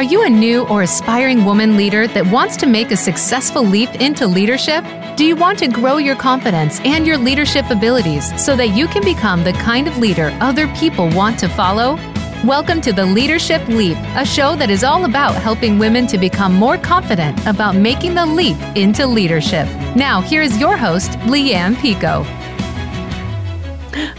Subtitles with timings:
[0.00, 3.96] Are you a new or aspiring woman leader that wants to make a successful leap
[3.96, 4.82] into leadership?
[5.14, 9.04] Do you want to grow your confidence and your leadership abilities so that you can
[9.04, 11.96] become the kind of leader other people want to follow?
[12.46, 16.54] Welcome to the Leadership Leap, a show that is all about helping women to become
[16.54, 19.66] more confident about making the leap into leadership.
[19.94, 22.24] Now, here is your host, Leanne Pico.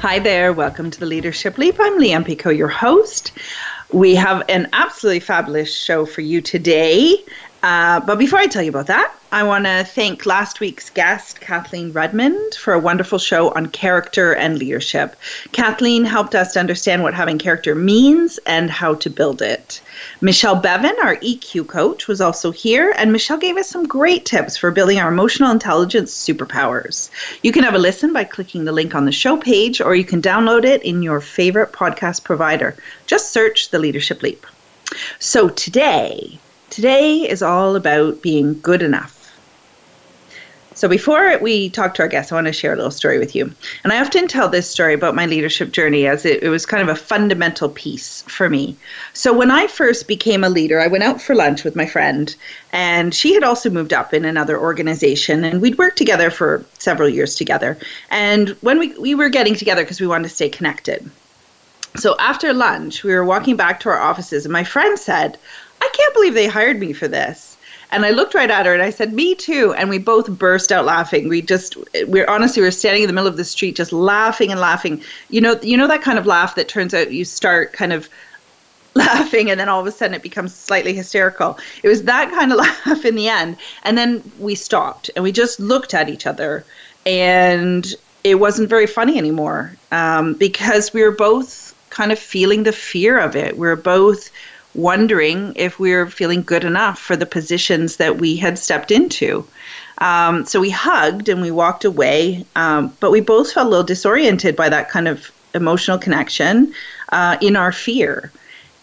[0.01, 1.77] Hi there, welcome to the Leadership Leap.
[1.79, 3.31] I'm Leanne Pico, your host.
[3.93, 7.23] We have an absolutely fabulous show for you today.
[7.63, 11.39] Uh, but before I tell you about that, I want to thank last week's guest,
[11.39, 15.15] Kathleen Redmond, for a wonderful show on character and leadership.
[15.51, 19.79] Kathleen helped us to understand what having character means and how to build it.
[20.21, 24.57] Michelle Bevan, our EQ coach, was also here, and Michelle gave us some great tips
[24.57, 27.11] for building our emotional intelligence superpowers.
[27.43, 30.03] You can have a listen by clicking the link on the show page, or you
[30.03, 32.75] can download it in your favorite podcast provider.
[33.05, 34.47] Just search the Leadership Leap.
[35.19, 36.39] So today,
[36.71, 39.17] Today is all about being good enough.
[40.73, 43.35] So, before we talk to our guests, I want to share a little story with
[43.35, 43.53] you.
[43.83, 46.81] And I often tell this story about my leadership journey as it, it, was kind
[46.81, 48.77] of a fundamental piece for me.
[49.11, 52.33] So, when I first became a leader, I went out for lunch with my friend,
[52.71, 57.09] and she had also moved up in another organization, and we'd worked together for several
[57.09, 57.77] years together.
[58.09, 61.11] And when we, we were getting together because we wanted to stay connected.
[61.97, 65.37] So, after lunch, we were walking back to our offices, and my friend said,
[65.81, 67.57] I can't believe they hired me for this.
[67.91, 69.73] And I looked right at her and I said, Me too.
[69.73, 71.27] And we both burst out laughing.
[71.27, 71.75] We just,
[72.07, 75.03] we're honestly, we are standing in the middle of the street just laughing and laughing.
[75.29, 78.07] You know, you know that kind of laugh that turns out you start kind of
[78.95, 81.57] laughing and then all of a sudden it becomes slightly hysterical.
[81.83, 83.57] It was that kind of laugh in the end.
[83.83, 86.65] And then we stopped and we just looked at each other
[87.05, 87.93] and
[88.23, 93.19] it wasn't very funny anymore um, because we were both kind of feeling the fear
[93.19, 93.53] of it.
[93.53, 94.29] We we're both
[94.73, 99.45] wondering if we were feeling good enough for the positions that we had stepped into.
[99.97, 103.85] Um, so we hugged and we walked away, um, but we both felt a little
[103.85, 106.73] disoriented by that kind of emotional connection
[107.11, 108.31] uh, in our fear.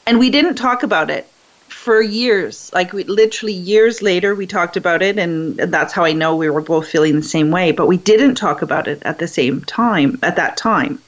[0.07, 1.27] And we didn't talk about it
[1.69, 2.71] for years.
[2.73, 6.51] Like we literally years later, we talked about it, and, that's how I know we
[6.51, 7.73] were both feeling the same way.
[7.73, 10.19] But we didn't talk about it at the same time.
[10.23, 11.01] At that time,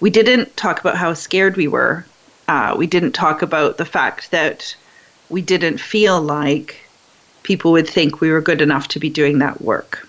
[0.00, 2.04] we didn't talk about how scared we were
[2.48, 4.74] uh, we didn't talk about the fact that
[5.28, 6.76] we didn't feel like
[7.42, 10.06] people would think we were good enough to be doing that work.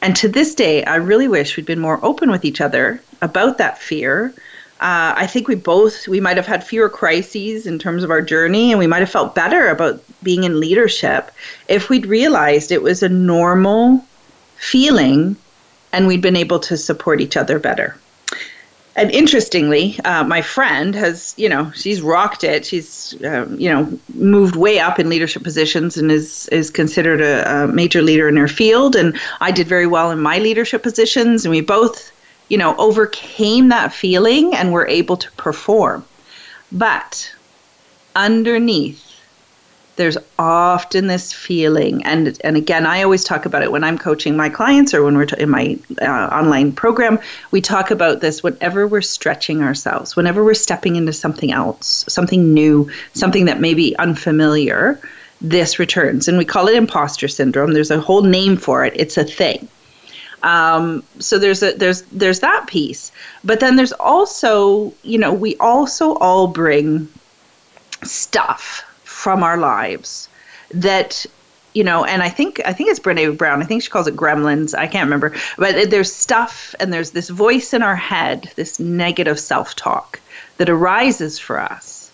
[0.00, 3.58] And to this day, I really wish we'd been more open with each other about
[3.58, 4.32] that fear.
[4.78, 8.20] Uh, I think we both we might have had fewer crises in terms of our
[8.20, 11.30] journey, and we might have felt better about being in leadership
[11.66, 14.04] if we'd realized it was a normal
[14.56, 15.36] feeling,
[15.92, 17.96] and we'd been able to support each other better
[18.96, 22.64] and interestingly, uh, my friend has, you know, she's rocked it.
[22.64, 27.64] She's, um, you know, moved way up in leadership positions and is is considered a,
[27.64, 28.96] a, major leader in her field.
[28.96, 32.10] And I did very well in my leadership positions, and we both,
[32.48, 36.02] you know, overcame that feeling and were able to perform.
[36.72, 37.30] But
[38.14, 39.05] underneath
[39.96, 44.36] there's often this feeling and and again i always talk about it when i'm coaching
[44.36, 47.18] my clients or when we're in my uh, online program
[47.50, 52.54] we talk about this whenever we're stretching ourselves whenever we're stepping into something else something
[52.54, 55.00] new something that may be unfamiliar
[55.40, 57.72] this returns and we call it imposter syndrome.
[57.72, 58.94] There's a whole name for it.
[58.96, 59.68] It's a thing.
[60.42, 63.12] Um, so there's a there's there's that piece.
[63.44, 67.08] But then there's also you know we also all bring
[68.02, 68.84] stuff
[69.16, 70.28] from our lives
[70.74, 71.24] that
[71.72, 73.62] you know, and I think I think it's Brene Brown.
[73.62, 74.74] I think she calls it gremlins.
[74.74, 79.38] I can't remember, but there's stuff and there's this voice in our head, this negative
[79.38, 80.20] self-talk
[80.56, 82.10] that arises for us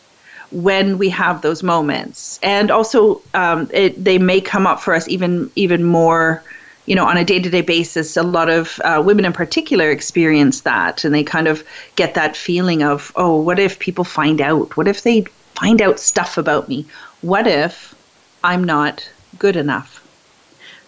[0.50, 5.08] when we have those moments, and also um, it, they may come up for us
[5.08, 6.42] even even more.
[6.84, 11.04] You know, on a day-to-day basis, a lot of uh, women in particular experience that,
[11.04, 11.62] and they kind of
[11.94, 14.76] get that feeling of, oh, what if people find out?
[14.76, 15.26] What if they
[15.62, 16.84] find out stuff about me.
[17.20, 17.94] What if
[18.42, 20.00] I'm not good enough?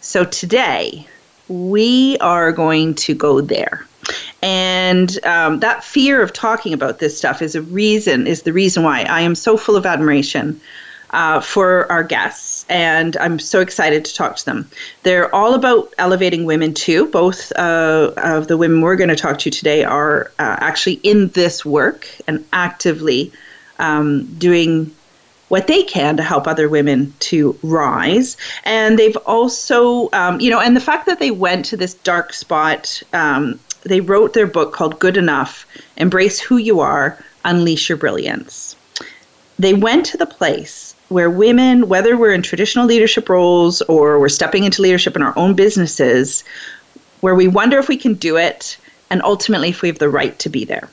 [0.01, 1.07] So today,
[1.47, 3.87] we are going to go there.
[4.43, 8.83] And um, that fear of talking about this stuff is a reason, is the reason
[8.83, 10.61] why I am so full of admiration
[11.11, 12.67] uh, for our guests.
[12.69, 14.69] And I'm so excited to talk to them.
[15.05, 17.07] They're all about elevating women, too.
[17.07, 21.29] Both uh, of the women we're going to talk to today are uh, actually in
[21.29, 23.31] this work and actively
[23.79, 24.91] um, doing
[25.49, 28.37] what they can to help other women to rise.
[28.65, 32.33] And they've also, um, you know, and the fact that they went to this dark
[32.33, 35.67] spot, um, they wrote their book called Good Enough
[35.97, 38.75] Embrace Who You Are, Unleash Your Brilliance.
[39.59, 44.29] They went to the place where women, whether we're in traditional leadership roles or we're
[44.29, 46.43] stepping into leadership in our own businesses,
[47.21, 48.77] where we wonder if we can do it
[49.11, 50.89] and ultimately if we have the right to be there.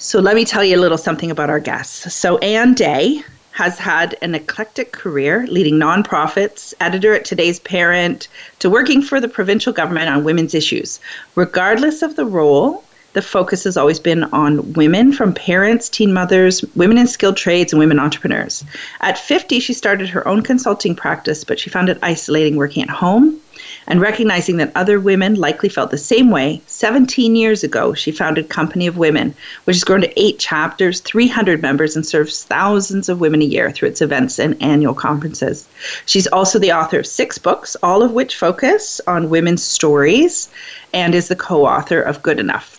[0.00, 2.14] So let me tell you a little something about our guests.
[2.14, 8.28] So Anne Day has had an eclectic career leading nonprofits, editor at Today's Parent,
[8.60, 11.00] to working for the provincial government on women's issues.
[11.34, 16.64] Regardless of the role, the focus has always been on women from parents, teen mothers,
[16.74, 18.64] women in skilled trades, and women entrepreneurs.
[19.00, 22.90] At 50, she started her own consulting practice, but she found it isolating working at
[22.90, 23.40] home
[23.88, 28.50] and recognizing that other women likely felt the same way, 17 years ago, she founded
[28.50, 29.34] Company of Women,
[29.64, 33.70] which has grown to eight chapters, 300 members, and serves thousands of women a year
[33.70, 35.66] through its events and annual conferences.
[36.06, 40.48] She's also the author of six books, all of which focus on women's stories,
[40.92, 42.77] and is the co author of Good Enough.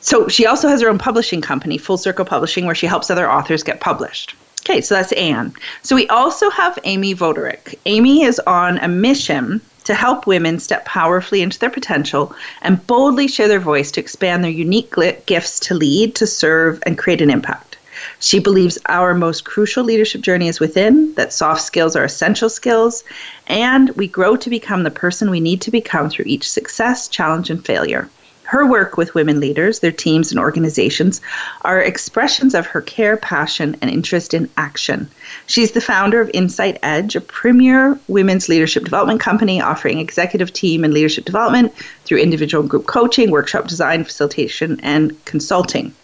[0.00, 3.30] So she also has her own publishing company, Full Circle Publishing, where she helps other
[3.30, 4.34] authors get published.
[4.62, 5.52] Okay, so that's Anne.
[5.82, 7.74] So we also have Amy Vodarek.
[7.86, 13.26] Amy is on a mission to help women step powerfully into their potential and boldly
[13.26, 17.30] share their voice to expand their unique gifts to lead, to serve, and create an
[17.30, 17.78] impact.
[18.20, 23.02] She believes our most crucial leadership journey is within, that soft skills are essential skills,
[23.46, 27.48] and we grow to become the person we need to become through each success, challenge,
[27.48, 28.10] and failure.
[28.48, 31.20] Her work with women leaders, their teams, and organizations
[31.66, 35.10] are expressions of her care, passion, and interest in action.
[35.46, 40.82] She's the founder of Insight Edge, a premier women's leadership development company offering executive team
[40.82, 41.74] and leadership development
[42.06, 45.94] through individual and group coaching, workshop design, facilitation, and consulting.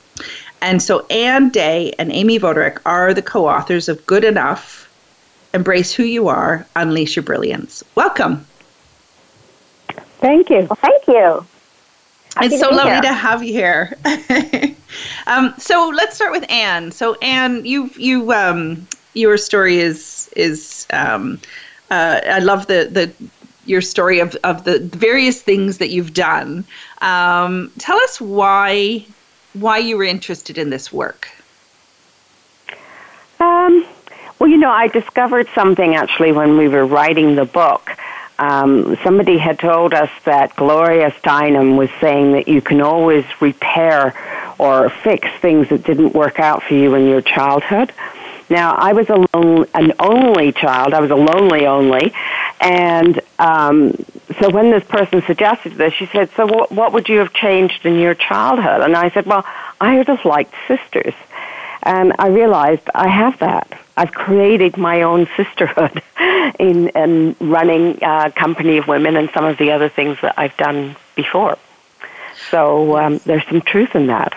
[0.61, 4.87] And so Anne Day and Amy Vodarek are the co authors of Good Enough
[5.55, 7.83] Embrace Who You Are, Unleash Your Brilliance.
[7.95, 8.47] Welcome.
[10.21, 10.67] Thank you.
[10.67, 11.47] Thank you.
[12.35, 13.03] Happy it's so lovely here.
[13.03, 13.97] to have you here.
[15.27, 16.91] um, so let's start with Anne.
[16.91, 21.41] So Anne, you you um, your story is is um,
[21.91, 23.13] uh, I love the the
[23.67, 26.65] your story of, of the various things that you've done.
[27.01, 29.07] Um, tell us why
[29.55, 31.29] why you were interested in this work.
[33.39, 33.87] Um,
[34.39, 37.97] well, you know, I discovered something actually when we were writing the book
[38.39, 44.15] um, somebody had told us that Gloria Steinem was saying that you can always repair
[44.59, 47.93] or fix things that didn't work out for you in your childhood.
[48.51, 50.93] Now, I was a lone, an only child.
[50.95, 52.13] I was a lonely only,
[52.61, 53.95] and um,
[54.41, 57.87] so when this person suggested this, she said, "So what, what would you have changed
[57.87, 59.47] in your childhood?" And I said, "Well,
[59.81, 61.15] I would have liked sisters."
[61.83, 63.81] And I realized I have that.
[63.97, 66.03] I've created my own sisterhood
[66.59, 70.57] in, in running a company of women and some of the other things that I've
[70.57, 71.59] done before.
[72.51, 74.35] So um, there's some truth in that.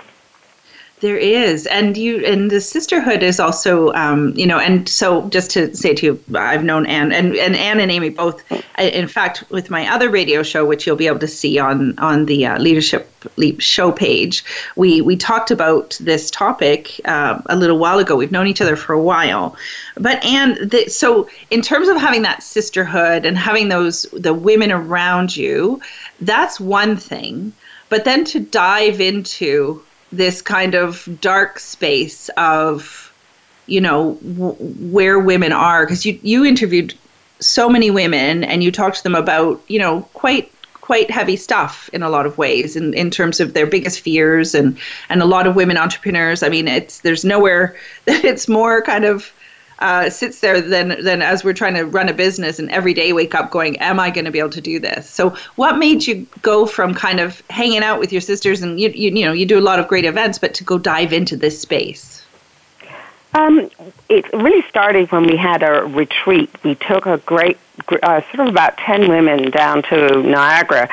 [1.00, 5.52] There is, and you, and the sisterhood is also, um, you know, and so just
[5.52, 8.44] to say to you, I've known Anne and, and Anne and Amy both.
[8.80, 12.26] In fact, with my other radio show, which you'll be able to see on on
[12.26, 14.44] the uh, Leadership Leap show page,
[14.76, 18.16] we we talked about this topic uh, a little while ago.
[18.16, 19.56] We've known each other for a while,
[19.98, 24.72] but Anne, the, so in terms of having that sisterhood and having those the women
[24.72, 25.80] around you,
[26.22, 27.54] that's one thing.
[27.90, 33.14] But then to dive into this kind of dark space of
[33.66, 34.56] you know w-
[34.92, 36.94] where women are because you you interviewed
[37.40, 40.52] so many women and you talked to them about you know quite
[40.88, 44.56] quite heavy stuff in a lot of ways in, in terms of their biggest fears
[44.56, 44.78] and
[45.10, 46.42] and a lot of women entrepreneurs.
[46.42, 49.34] I mean it's there's nowhere that it's more kind of
[49.80, 53.14] uh, sits there then then as we're trying to run a business and every day
[53.14, 56.06] wake up going am i going to be able to do this so what made
[56.06, 59.34] you go from kind of hanging out with your sisters and you, you, you know
[59.34, 62.18] you do a lot of great events but to go dive into this space
[63.34, 63.70] um,
[64.10, 66.50] it really started when we had a retreat.
[66.64, 67.58] We took a great,
[68.02, 70.90] uh, sort of about 10 women down to Niagara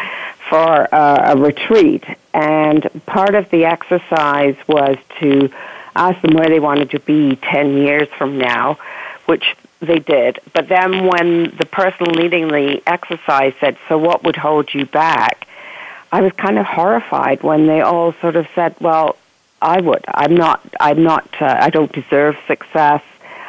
[0.50, 2.04] for uh, a retreat.
[2.34, 5.50] And part of the exercise was to
[5.96, 8.78] asked them where they wanted to be 10 years from now,
[9.26, 9.44] which
[9.80, 10.40] they did.
[10.52, 15.46] But then when the person leading the exercise said, So what would hold you back?
[16.12, 19.16] I was kind of horrified when they all sort of said, Well,
[19.60, 20.04] I would.
[20.08, 23.02] I'm not, I'm not, uh, I don't deserve success.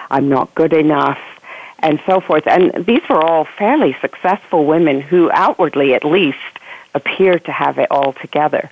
[0.10, 1.20] I'm not good enough.
[1.80, 2.48] And so forth.
[2.48, 6.38] And these were all fairly successful women who outwardly, at least,
[6.94, 8.70] appeared to have it all together.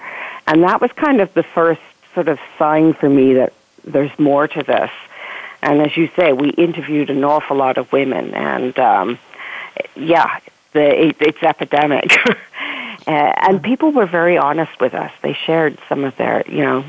[0.47, 1.81] And that was kind of the first
[2.13, 3.53] sort of sign for me that
[3.83, 4.91] there's more to this.
[5.61, 9.19] And as you say, we interviewed an awful lot of women, and um,
[9.95, 10.39] yeah,
[10.73, 12.11] the, it, it's epidemic.
[12.27, 12.35] uh,
[13.07, 15.11] and people were very honest with us.
[15.21, 16.83] They shared some of their, you know,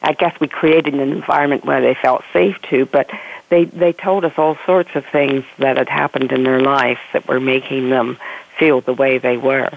[0.00, 3.10] I guess we created an environment where they felt safe to, but
[3.48, 7.26] they they told us all sorts of things that had happened in their life that
[7.26, 8.18] were making them
[8.58, 9.70] feel the way they were.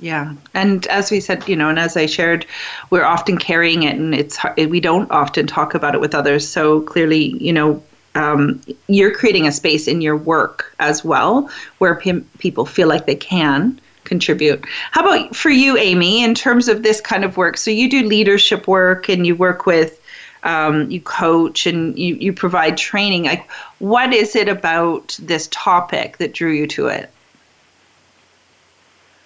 [0.00, 2.46] Yeah, and as we said, you know, and as I shared,
[2.90, 6.46] we're often carrying it, and it's we don't often talk about it with others.
[6.48, 7.82] So clearly, you know,
[8.14, 13.06] um, you're creating a space in your work as well where p- people feel like
[13.06, 14.64] they can contribute.
[14.92, 17.56] How about for you, Amy, in terms of this kind of work?
[17.56, 20.00] So you do leadership work, and you work with,
[20.44, 23.24] um, you coach, and you you provide training.
[23.24, 23.50] Like,
[23.80, 27.10] what is it about this topic that drew you to it?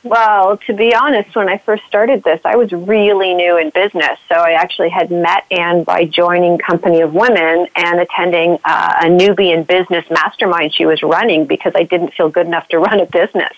[0.05, 4.19] Well, to be honest, when I first started this, I was really new in business.
[4.29, 9.05] So I actually had met Anne by joining Company of Women and attending uh, a
[9.05, 12.99] newbie in business mastermind she was running because I didn't feel good enough to run
[12.99, 13.53] a business.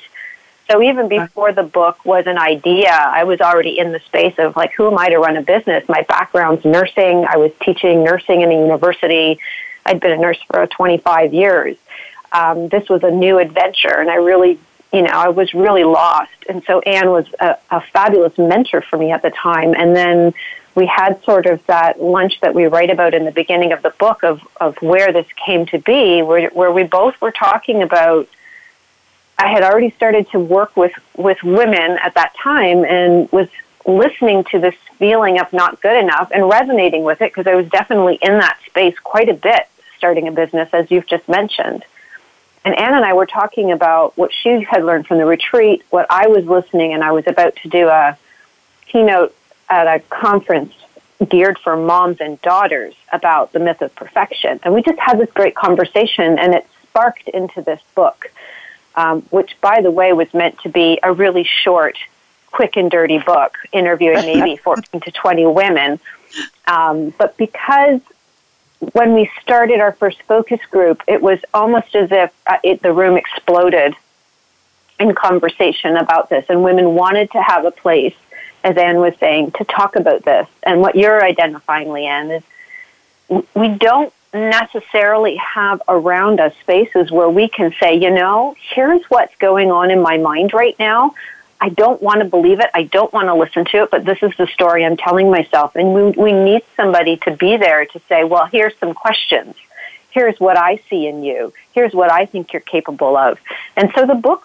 [0.71, 4.55] So even before the book was an idea, I was already in the space of
[4.57, 5.87] like, who am I to run a business?
[5.89, 7.27] My background's nursing.
[7.27, 9.39] I was teaching nursing in a university.
[9.87, 11.77] I'd been a nurse for 25 years.
[12.33, 14.59] Um, this was a new adventure, and I really
[14.95, 16.33] you know, I was really lost.
[16.49, 19.75] And so Anne was a, a fabulous mentor for me at the time.
[19.75, 20.33] And then
[20.77, 23.91] we had sort of that lunch that we write about in the beginning of the
[23.91, 28.29] book of, of where this came to be, where, where we both were talking about.
[29.37, 33.49] I had already started to work with, with women at that time and was
[33.85, 37.69] listening to this feeling of not good enough and resonating with it because I was
[37.69, 41.85] definitely in that space quite a bit starting a business, as you've just mentioned.
[42.65, 46.07] And Anne and I were talking about what she had learned from the retreat, what
[46.09, 48.17] I was listening, and I was about to do a
[48.87, 49.35] keynote
[49.69, 50.73] at a conference
[51.29, 54.61] geared for moms and daughters about the myth of perfection.
[54.63, 58.31] And we just had this great conversation, and it sparked into this book,
[58.95, 61.99] um, which, by the way, was meant to be a really short,
[62.51, 66.01] quick and dirty book, interviewing maybe 14 to 20 women.
[66.67, 68.01] Um, but because
[68.93, 72.93] when we started our first focus group, it was almost as if uh, it, the
[72.93, 73.95] room exploded
[75.01, 78.15] in conversation about this, and women wanted to have a place,
[78.63, 80.47] as Anne was saying, to talk about this.
[80.63, 87.49] And what you're identifying, Leanne, is we don't necessarily have around us spaces where we
[87.49, 91.15] can say, you know, here's what's going on in my mind right now.
[91.65, 92.69] I don't want to believe it.
[92.75, 95.75] I don't want to listen to it, but this is the story I'm telling myself.
[95.77, 99.55] And we, we need somebody to be there to say, well, here's some questions.
[100.11, 101.55] Here's what I see in you.
[101.73, 103.39] Here's what I think you're capable of.
[103.79, 104.45] And so the book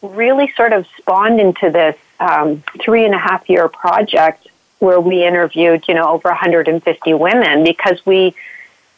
[0.00, 5.26] really sort of spawned into this um, three and a half year project where we
[5.26, 8.34] interviewed, you know, over 150 women because we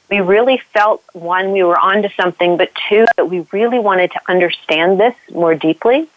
[0.09, 4.21] we really felt one we were onto something, but two that we really wanted to
[4.28, 6.09] understand this more deeply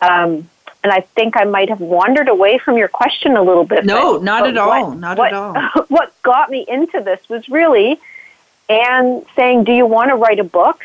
[0.00, 0.48] um,
[0.84, 3.84] and I think I might have wandered away from your question a little bit.
[3.84, 4.92] No, but, not but at all.
[4.92, 5.54] Not what, at all.
[5.88, 8.00] what got me into this was really
[8.68, 10.82] Anne saying, Do you want to write a book?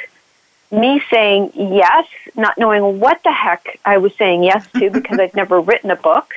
[0.71, 5.35] Me saying yes, not knowing what the heck I was saying yes to because I'd
[5.35, 6.33] never written a book.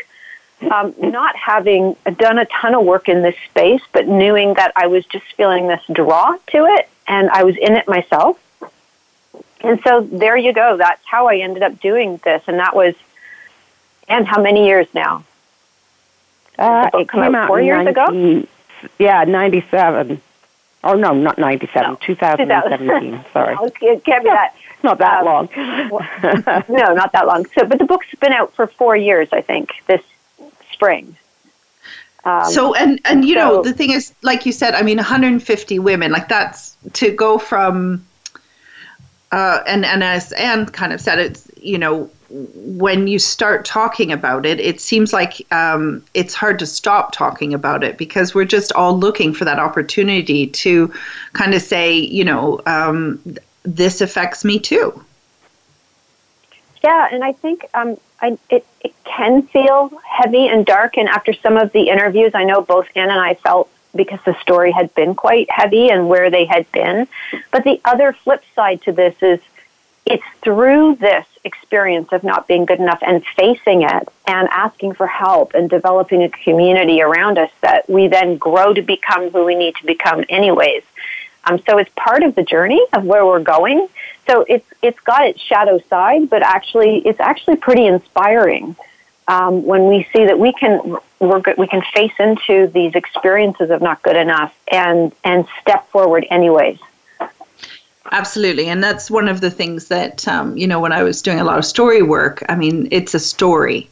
[0.70, 4.86] Um, not having done a ton of work in this space, but knowing that I
[4.86, 8.38] was just feeling this draw to it and I was in it myself.
[9.60, 10.76] And so there you go.
[10.76, 12.42] That's how I ended up doing this.
[12.46, 12.94] And that was,
[14.08, 15.24] and how many years now?
[16.58, 18.46] Uh, it came out four years 90, ago?
[18.98, 20.20] Yeah, 97.
[20.84, 21.98] Oh, no, not 97, no.
[22.00, 23.24] 2017.
[23.32, 23.56] Sorry.
[23.60, 24.54] No, it can't be that.
[24.82, 25.48] not that um, long.
[26.68, 27.46] no, not that long.
[27.54, 30.02] So, but the book's been out for four years, I think, this
[30.72, 31.16] spring.
[32.24, 34.96] Um, so and and you so, know the thing is, like you said, I mean,
[34.96, 38.04] 150 women, like that's to go from
[39.32, 44.10] uh, and and as Anne kind of said, it's you know when you start talking
[44.10, 48.44] about it, it seems like um, it's hard to stop talking about it because we're
[48.44, 50.92] just all looking for that opportunity to
[51.34, 53.20] kind of say, you know, um,
[53.62, 55.04] this affects me too.
[56.82, 60.96] Yeah, and I think um, I, it, it can feel heavy and dark.
[60.96, 64.38] And after some of the interviews, I know both Anne and I felt because the
[64.40, 67.08] story had been quite heavy and where they had been.
[67.50, 69.40] But the other flip side to this is
[70.06, 75.06] it's through this experience of not being good enough and facing it and asking for
[75.06, 79.56] help and developing a community around us that we then grow to become who we
[79.56, 80.84] need to become anyways.
[81.44, 83.88] Um, so it's part of the journey of where we're going.
[84.28, 88.76] So it's it's got its shadow side, but actually it's actually pretty inspiring
[89.28, 93.70] um, when we see that we can we're good, we can face into these experiences
[93.70, 96.78] of not good enough and and step forward anyways.
[98.12, 101.40] Absolutely, and that's one of the things that um, you know when I was doing
[101.40, 102.44] a lot of story work.
[102.48, 103.88] I mean, it's a story,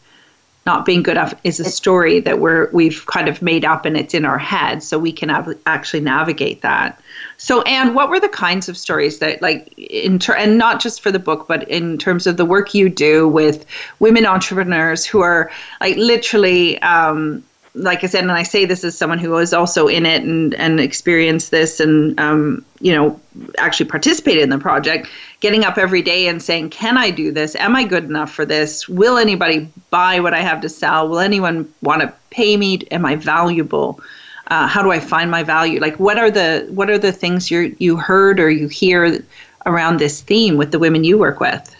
[0.67, 3.97] not being good enough is a story that we're we've kind of made up and
[3.97, 7.01] it's in our head so we can av- actually navigate that
[7.45, 11.03] so Anne, what were the kinds of stories that like in ter- and not just
[11.03, 13.67] for the book but in terms of the work you do with
[13.99, 15.51] women entrepreneurs who are
[15.83, 19.89] like literally um, like I said, and I say this as someone who was also
[19.89, 23.21] in it and, and experienced this and, um, you know,
[23.59, 25.09] actually participated in the project,
[25.41, 27.57] getting up every day and saying, can I do this?
[27.57, 28.89] Am I good enough for this?
[28.89, 31.09] Will anybody buy what I have to sell?
[31.09, 32.79] Will anyone want to pay me?
[32.93, 34.01] Am I valuable?
[34.49, 35.81] Uh, how do I find my value?
[35.81, 39.21] Like, what are the what are the things you you heard or you hear
[39.67, 41.75] around this theme with the women you work with?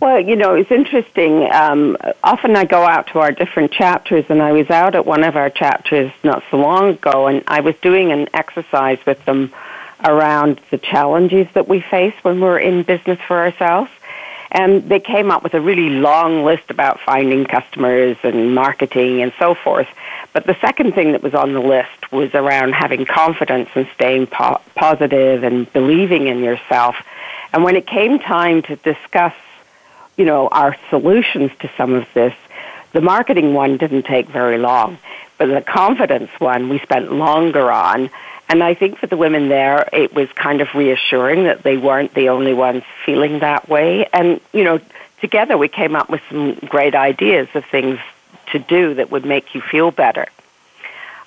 [0.00, 1.52] Well, you know, it's interesting.
[1.52, 5.24] Um, often I go out to our different chapters, and I was out at one
[5.24, 9.52] of our chapters not so long ago, and I was doing an exercise with them
[10.04, 13.90] around the challenges that we face when we're in business for ourselves.
[14.52, 19.32] And they came up with a really long list about finding customers and marketing and
[19.38, 19.88] so forth.
[20.32, 24.26] But the second thing that was on the list was around having confidence and staying
[24.26, 26.96] po- positive and believing in yourself.
[27.52, 29.34] And when it came time to discuss
[30.20, 32.34] you know, our solutions to some of this.
[32.92, 34.98] The marketing one didn't take very long,
[35.38, 38.10] but the confidence one we spent longer on.
[38.50, 42.14] And I think for the women there, it was kind of reassuring that they weren't
[42.14, 44.08] the only ones feeling that way.
[44.12, 44.80] And, you know,
[45.20, 48.00] together we came up with some great ideas of things
[48.50, 50.26] to do that would make you feel better.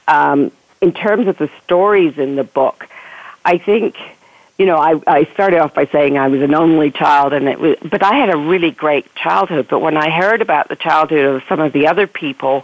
[0.05, 0.51] Um,
[0.81, 2.89] in terms of the stories in the book,
[3.45, 3.95] I think
[4.57, 7.59] you know, I, I started off by saying I was an only child, and it
[7.59, 9.67] was, but I had a really great childhood.
[9.67, 12.63] But when I heard about the childhood of some of the other people,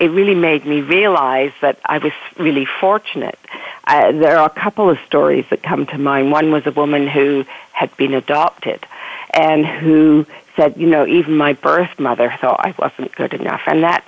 [0.00, 3.38] it really made me realize that I was really fortunate.
[3.86, 6.32] Uh, there are a couple of stories that come to mind.
[6.32, 8.84] One was a woman who had been adopted,
[9.32, 10.26] and who
[10.56, 14.04] said, you know, even my birth mother thought I wasn't good enough, and that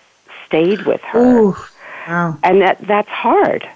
[0.47, 1.39] stayed with her.
[1.39, 1.57] Ooh,
[2.09, 2.39] wow.
[2.43, 3.69] And that that's hard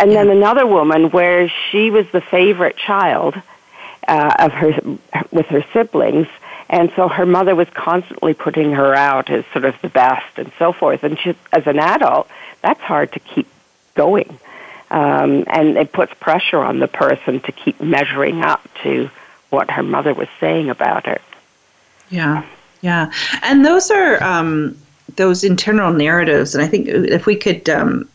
[0.00, 3.34] and then another woman where she was the favorite child
[4.08, 4.98] uh, of her
[5.30, 6.26] with her siblings,
[6.70, 10.50] and so her mother was constantly putting her out as sort of the best and
[10.58, 11.02] so forth.
[11.02, 12.28] And she, as an adult,
[12.62, 13.48] that's hard to keep
[13.96, 14.38] going,
[14.90, 19.10] um, and it puts pressure on the person to keep measuring up to
[19.50, 21.20] what her mother was saying about her.
[22.08, 22.46] Yeah,
[22.80, 24.78] yeah, and those are um,
[25.16, 27.68] those internal narratives, and I think if we could.
[27.68, 28.08] Um,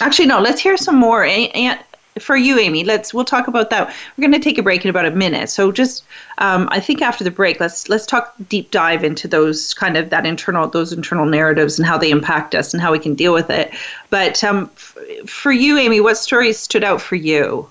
[0.00, 0.40] Actually, no.
[0.40, 1.24] Let's hear some more.
[1.24, 1.80] And
[2.20, 3.88] for you, Amy, let's we'll talk about that.
[4.16, 5.50] We're going to take a break in about a minute.
[5.50, 6.04] So just,
[6.38, 10.10] um, I think after the break, let's let's talk deep dive into those kind of
[10.10, 13.32] that internal those internal narratives and how they impact us and how we can deal
[13.32, 13.72] with it.
[14.10, 17.68] But um, f- for you, Amy, what stories stood out for you?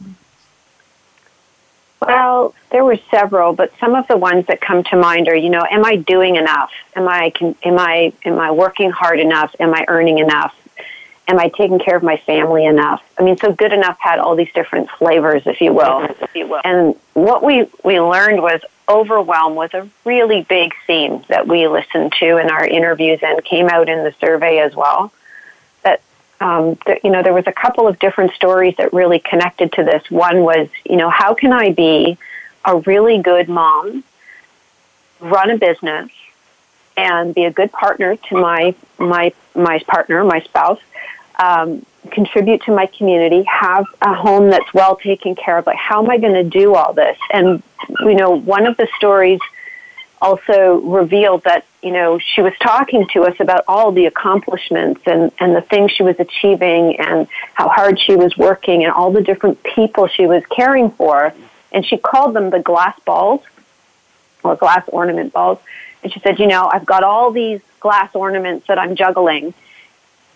[2.02, 5.50] Well, there were several, but some of the ones that come to mind are, you
[5.50, 6.72] know, am I doing enough?
[6.96, 9.56] Am I can, am I am I working hard enough?
[9.60, 10.54] Am I earning enough?
[11.28, 13.04] Am I taking care of my family enough?
[13.20, 16.04] I mean, so good enough had all these different flavors, if you will.
[16.22, 16.62] If you will.
[16.64, 22.14] And what we, we learned was overwhelm was a really big theme that we listened
[22.20, 25.12] to in our interviews and came out in the survey as well.
[25.84, 26.02] That,
[26.40, 29.84] um, that, you know, there was a couple of different stories that really connected to
[29.84, 30.10] this.
[30.10, 32.18] One was, you know, how can I be
[32.64, 34.06] a really good mom,
[35.20, 36.10] run a business,
[36.96, 40.80] and be a good partner to my my my partner, my spouse,
[41.38, 45.68] um, contribute to my community, have a home that's well taken care of.
[45.68, 47.18] Like, how am I going to do all this?
[47.32, 47.62] And,
[48.02, 49.40] you know, one of the stories
[50.22, 55.32] also revealed that, you know, she was talking to us about all the accomplishments and,
[55.40, 59.22] and the things she was achieving and how hard she was working and all the
[59.22, 61.34] different people she was caring for.
[61.72, 63.44] And she called them the glass balls
[64.44, 65.60] or glass ornament balls.
[66.02, 69.54] And she said, you know, I've got all these glass ornaments that I'm juggling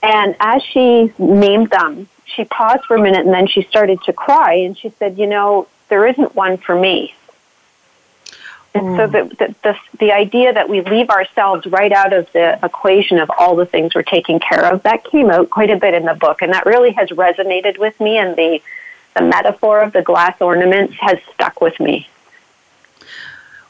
[0.02, 4.14] and as she named them, she paused for a minute and then she started to
[4.14, 7.14] cry and she said, You know, there isn't one for me.
[8.74, 8.98] And mm.
[8.98, 13.20] so the, the, the, the idea that we leave ourselves right out of the equation
[13.20, 16.06] of all the things we're taking care of, that came out quite a bit in
[16.06, 16.42] the book.
[16.42, 18.18] And that really has resonated with me.
[18.18, 18.62] And the,
[19.16, 22.08] the metaphor of the glass ornaments has stuck with me.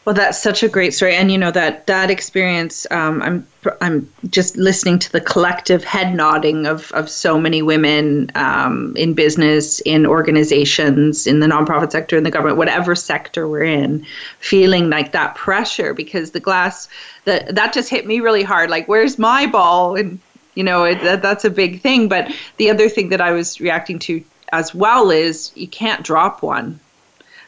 [0.04, 2.88] Well, that's such a great story, and you know that that experience.
[2.90, 3.48] Um, I'm
[3.82, 9.14] I'm just listening to the collective head nodding of of so many women um, in
[9.14, 14.04] business, in organizations, in the nonprofit sector, in the government, whatever sector we're in,
[14.40, 16.88] feeling like that pressure because the glass
[17.26, 18.72] that that just hit me really hard.
[18.72, 19.96] Like, where's my ball?
[19.96, 20.20] And
[20.56, 22.10] you know it, that, that's a big thing.
[22.10, 26.42] But the other thing that I was reacting to as well is you can't drop
[26.42, 26.80] one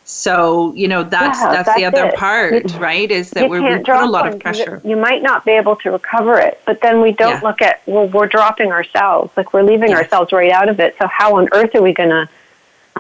[0.06, 2.16] So, you know, that's Yeah, that's, that's the other it.
[2.16, 3.10] part, You- right?
[3.10, 4.82] Is that we're, we put a lot of pressure.
[4.84, 7.48] You might not be able to recover it, but then we don't Yeah.
[7.48, 10.00] look at well, we're dropping ourselves, like we're leaving Yes.
[10.04, 10.96] ourselves right out of it.
[11.00, 12.30] So how on earth are we going to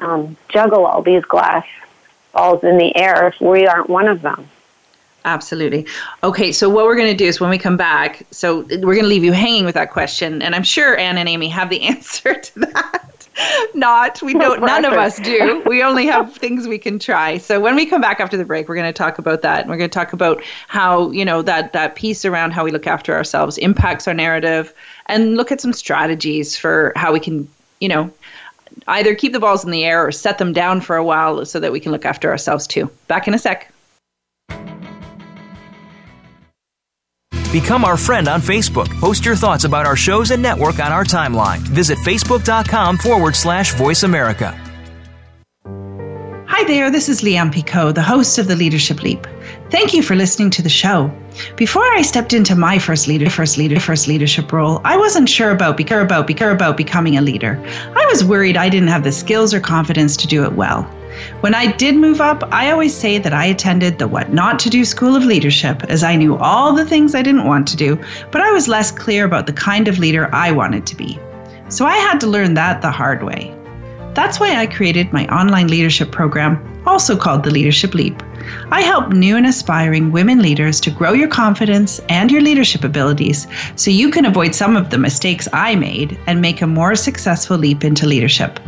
[0.01, 1.65] um, juggle all these glass
[2.33, 4.47] balls in the air if we aren't one of them?
[5.25, 5.85] Absolutely.
[6.23, 9.03] Okay, so what we're going to do is when we come back, so we're going
[9.03, 11.81] to leave you hanging with that question, and I'm sure Anne and Amy have the
[11.87, 13.12] answer to that.
[13.73, 15.63] Not, we don't, none of us do.
[15.65, 17.37] We only have things we can try.
[17.37, 19.69] So when we come back after the break, we're going to talk about that, and
[19.69, 22.87] we're going to talk about how you know that that piece around how we look
[22.87, 24.73] after ourselves impacts our narrative,
[25.07, 27.47] and look at some strategies for how we can,
[27.79, 28.11] you know,
[28.87, 31.59] either keep the balls in the air or set them down for a while so
[31.59, 32.89] that we can look after ourselves too.
[33.07, 33.71] Back in a sec.
[37.53, 38.89] Become our friend on Facebook.
[38.99, 41.59] Post your thoughts about our shows and network on our timeline.
[41.59, 44.59] Visit facebook.com forward slash voice America.
[46.47, 49.27] Hi there, this is Leanne Picot, the host of the Leadership Leap.
[49.69, 51.15] Thank you for listening to the show.
[51.55, 55.51] Before I stepped into my first leader, first leader, first leadership role, I wasn't sure
[55.51, 57.61] about, be- about, be- about becoming a leader.
[57.95, 60.89] I was worried I didn't have the skills or confidence to do it well.
[61.41, 64.69] When I did move up, I always say that I attended the What Not to
[64.69, 67.99] Do School of Leadership, as I knew all the things I didn't want to do,
[68.31, 71.19] but I was less clear about the kind of leader I wanted to be.
[71.69, 73.53] So I had to learn that the hard way.
[74.13, 78.21] That's why I created my online leadership program, also called the Leadership Leap.
[78.71, 83.47] I help new and aspiring women leaders to grow your confidence and your leadership abilities
[83.75, 87.57] so you can avoid some of the mistakes I made and make a more successful
[87.57, 88.59] leap into leadership.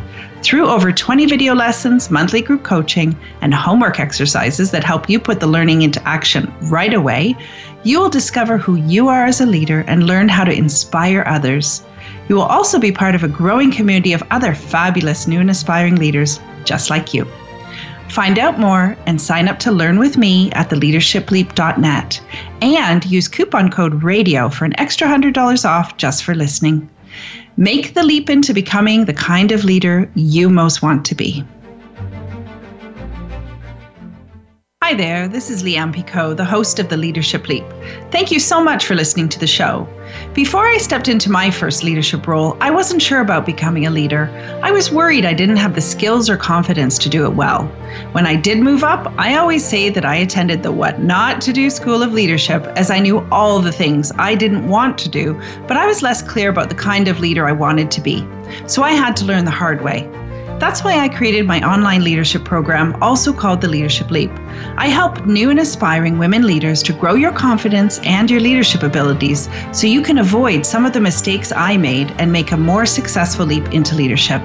[0.45, 5.39] Through over 20 video lessons, monthly group coaching, and homework exercises that help you put
[5.39, 7.36] the learning into action right away,
[7.84, 11.81] you will discover who you are as a leader and learn how to inspire others.
[12.29, 15.95] You will also be part of a growing community of other fabulous new and aspiring
[15.95, 17.25] leaders just like you.
[18.10, 22.21] Find out more and sign up to learn with me at theleadershipleap.net
[22.62, 26.88] and use coupon code RADIO for an extra $100 off just for listening.
[27.57, 31.45] Make the leap into becoming the kind of leader you most want to be.
[34.85, 37.65] Hi there, this is Leanne Picot, the host of The Leadership Leap.
[38.11, 39.87] Thank you so much for listening to the show.
[40.35, 44.29] Before I stepped into my first leadership role, I wasn't sure about becoming a leader.
[44.61, 47.63] I was worried I didn't have the skills or confidence to do it well.
[48.11, 51.51] When I did move up, I always say that I attended the What Not to
[51.51, 55.33] Do School of Leadership as I knew all the things I didn't want to do,
[55.67, 58.23] but I was less clear about the kind of leader I wanted to be.
[58.67, 60.07] So I had to learn the hard way.
[60.57, 64.31] That's why I created my online leadership program, also called the Leadership Leap.
[64.77, 69.49] I help new and aspiring women leaders to grow your confidence and your leadership abilities
[69.73, 73.45] so you can avoid some of the mistakes I made and make a more successful
[73.45, 74.41] leap into leadership.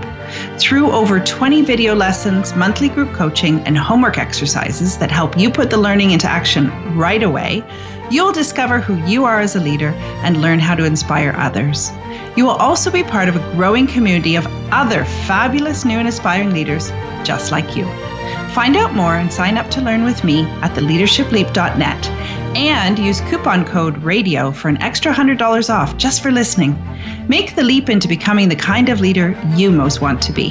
[0.59, 5.71] Through over 20 video lessons, monthly group coaching, and homework exercises that help you put
[5.71, 7.63] the learning into action right away,
[8.11, 9.91] you'll discover who you are as a leader
[10.25, 11.91] and learn how to inspire others.
[12.37, 16.51] You will also be part of a growing community of other fabulous new and aspiring
[16.51, 16.91] leaders
[17.25, 17.85] just like you.
[18.51, 22.09] Find out more and sign up to learn with me at theleadershipleap.net
[22.57, 26.77] and use coupon code RADIO for an extra $100 off just for listening.
[27.29, 30.51] Make the leap into becoming the kind of leader you most want to be.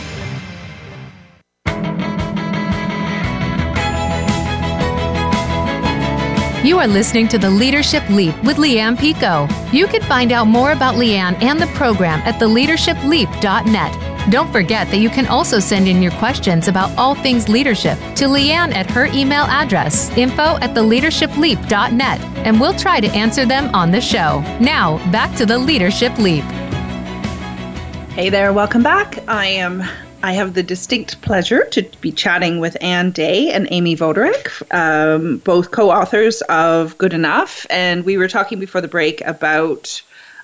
[6.63, 9.47] You are listening to the Leadership Leap with Leanne Pico.
[9.71, 14.29] You can find out more about Leanne and the program at theleadershipleap.net.
[14.29, 18.25] Don't forget that you can also send in your questions about all things leadership to
[18.25, 23.89] Leanne at her email address, info at theleadershipleap.net, and we'll try to answer them on
[23.89, 24.41] the show.
[24.59, 26.43] Now, back to the Leadership Leap.
[28.13, 29.27] Hey there, welcome back.
[29.27, 29.83] I am
[30.23, 35.37] I have the distinct pleasure to be chatting with Anne Day and Amy Vodarek, um,
[35.39, 40.01] both co-authors of Good Enough, and we were talking before the break about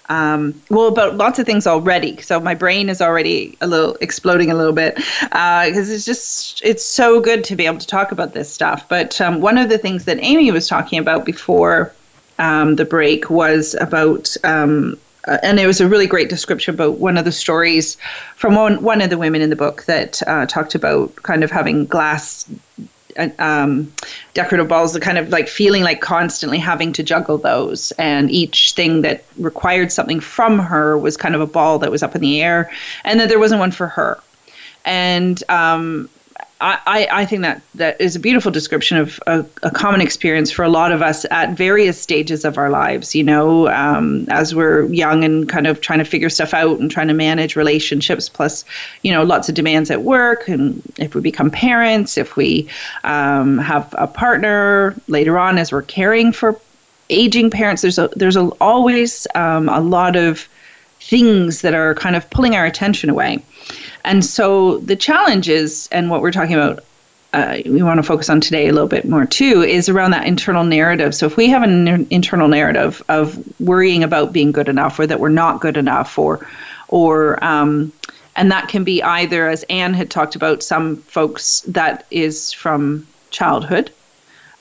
[0.10, 2.20] um, well about lots of things already.
[2.22, 6.62] So my brain is already a little exploding a little bit because uh, it's just
[6.64, 8.88] it's so good to be able to talk about this stuff.
[8.88, 11.94] But um, one of the things that Amy was talking about before
[12.40, 16.98] um, the break was about um, uh, and it was a really great description about
[16.98, 17.98] one of the stories
[18.36, 21.52] from one, one of the women in the book that uh, talked about kind of
[21.52, 22.50] having glass
[23.18, 23.92] uh, um,
[24.34, 27.92] decorative balls, the kind of like feeling like constantly having to juggle those.
[27.94, 32.04] And each thing that required something from her was kind of a ball that was
[32.04, 32.72] up in the air,
[33.04, 34.20] and that there wasn't one for her.
[34.86, 36.10] And um,
[36.60, 40.64] I, I think that that is a beautiful description of a, a, common experience for
[40.64, 43.14] a lot of us at various stages of our lives.
[43.14, 46.90] You know, um, as we're young and kind of trying to figure stuff out and
[46.90, 48.66] trying to manage relationships, plus,
[49.04, 50.48] you know, lots of demands at work.
[50.48, 52.68] And if we become parents, if we
[53.04, 56.60] um, have a partner later on as we're caring for
[57.12, 60.48] aging parents, there's a, there's a, always um, a lot of
[61.00, 63.44] things that are kind of pulling our attention away.
[64.08, 66.84] And so the challenge is, and what we're talking about,
[67.34, 70.26] uh, we want to focus on today a little bit more too, is around that
[70.26, 71.14] internal narrative.
[71.14, 75.20] So if we have an internal narrative of worrying about being good enough, or that
[75.20, 76.48] we're not good enough, or,
[76.88, 77.92] or, um,
[78.38, 83.06] and that can be either, as Anne had talked about, some folks that is from
[83.30, 83.92] childhood.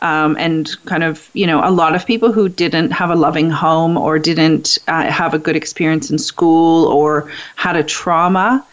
[0.00, 3.48] Um, and kind of, you know, a lot of people who didn't have a loving
[3.48, 8.66] home or didn't uh, have a good experience in school or had a trauma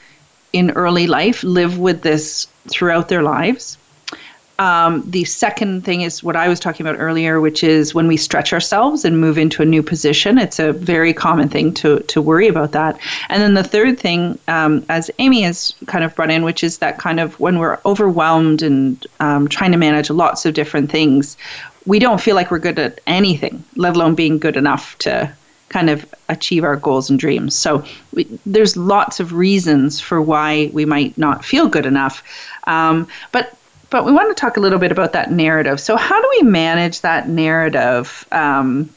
[0.54, 3.78] in early life live with this throughout their lives.
[4.60, 8.18] Um, the second thing is what I was talking about earlier, which is when we
[8.18, 10.38] stretch ourselves and move into a new position.
[10.38, 13.00] It's a very common thing to to worry about that.
[13.30, 16.78] And then the third thing, um, as Amy has kind of brought in, which is
[16.78, 21.36] that kind of when we're overwhelmed and um, trying to manage lots of different things,
[21.88, 25.34] we don't feel like we're good at anything, let alone being good enough to
[25.74, 27.56] kind of achieve our goals and dreams.
[27.56, 27.84] So
[28.14, 32.24] we, there's lots of reasons for why we might not feel good enough.
[32.66, 33.58] Um, but
[33.90, 35.80] but we want to talk a little bit about that narrative.
[35.80, 38.26] So how do we manage that narrative?
[38.32, 38.90] Um,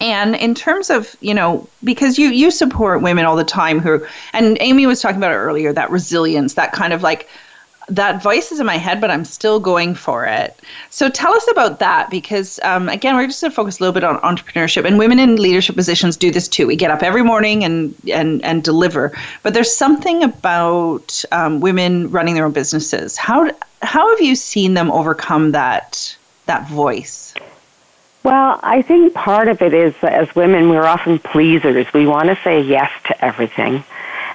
[0.00, 4.04] and in terms of you know because you you support women all the time who
[4.32, 7.28] and amy was talking about it earlier that resilience that kind of like
[7.88, 10.58] that voice is in my head, but I'm still going for it.
[10.90, 13.92] So tell us about that because, um, again, we're just going to focus a little
[13.92, 14.84] bit on entrepreneurship.
[14.84, 16.66] And women in leadership positions do this too.
[16.66, 19.16] We get up every morning and, and, and deliver.
[19.42, 23.16] But there's something about um, women running their own businesses.
[23.16, 23.50] How,
[23.82, 27.34] how have you seen them overcome that, that voice?
[28.24, 31.86] Well, I think part of it is as women, we're often pleasers.
[31.92, 33.84] We want to say yes to everything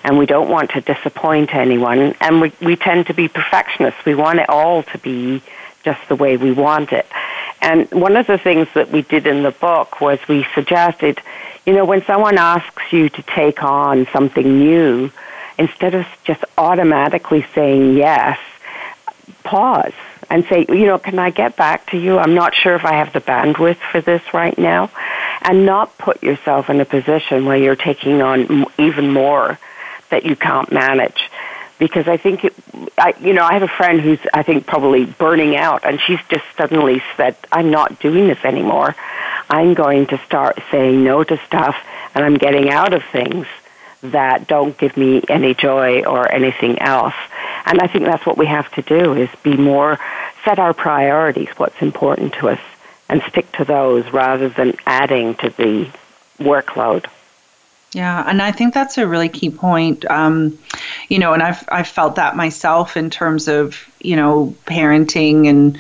[0.04, 2.16] and we don't want to disappoint anyone.
[2.20, 4.04] And we, we tend to be perfectionists.
[4.06, 5.42] We want it all to be
[5.84, 7.08] just the way we want it.
[7.62, 11.22] And one of the things that we did in the book was we suggested,
[11.66, 15.12] you know, when someone asks you to take on something new,
[15.58, 18.40] instead of just automatically saying yes,
[19.44, 19.94] pause
[20.30, 22.18] and say, you know, can I get back to you?
[22.18, 24.90] I'm not sure if I have the bandwidth for this right now.
[25.44, 29.60] And not put yourself in a position where you're taking on even more
[30.12, 31.30] that you can't manage.
[31.80, 32.54] Because I think, it,
[32.96, 36.20] I, you know, I have a friend who's, I think, probably burning out, and she's
[36.30, 38.96] just suddenly said, I'm not doing this anymore.
[39.50, 41.76] I'm going to start saying no to stuff,
[42.14, 43.48] and I'm getting out of things
[44.04, 47.16] that don't give me any joy or anything else.
[47.66, 50.00] And I think that's what we have to do is be more,
[50.46, 52.60] set our priorities, what's important to us,
[53.10, 55.90] and stick to those rather than adding to the
[56.40, 57.06] workload.
[57.94, 60.06] Yeah, and I think that's a really key point.
[60.10, 60.58] Um,
[61.10, 65.78] you know, and I've I've felt that myself in terms of you know parenting and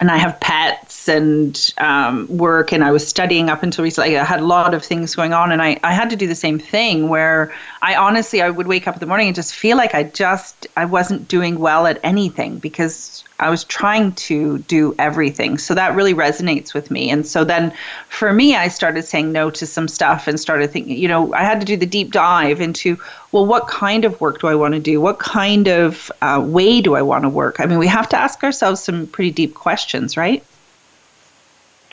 [0.00, 4.18] and I have pets and um, work, and I was studying up until recently.
[4.18, 6.34] I had a lot of things going on, and I, I had to do the
[6.34, 9.76] same thing where I honestly I would wake up in the morning and just feel
[9.76, 14.94] like I just I wasn't doing well at anything because I was trying to do
[14.98, 15.58] everything.
[15.58, 17.10] So that really resonates with me.
[17.10, 17.72] And so then
[18.08, 21.42] for me, I started saying no to some stuff and started thinking, you know, I
[21.42, 22.96] had to do the deep dive into,
[23.32, 25.00] well, what kind of work do I want to do?
[25.00, 27.58] What kind of uh, way do I want to work?
[27.58, 30.44] I mean, we have to ask ourselves some pretty deep questions, right?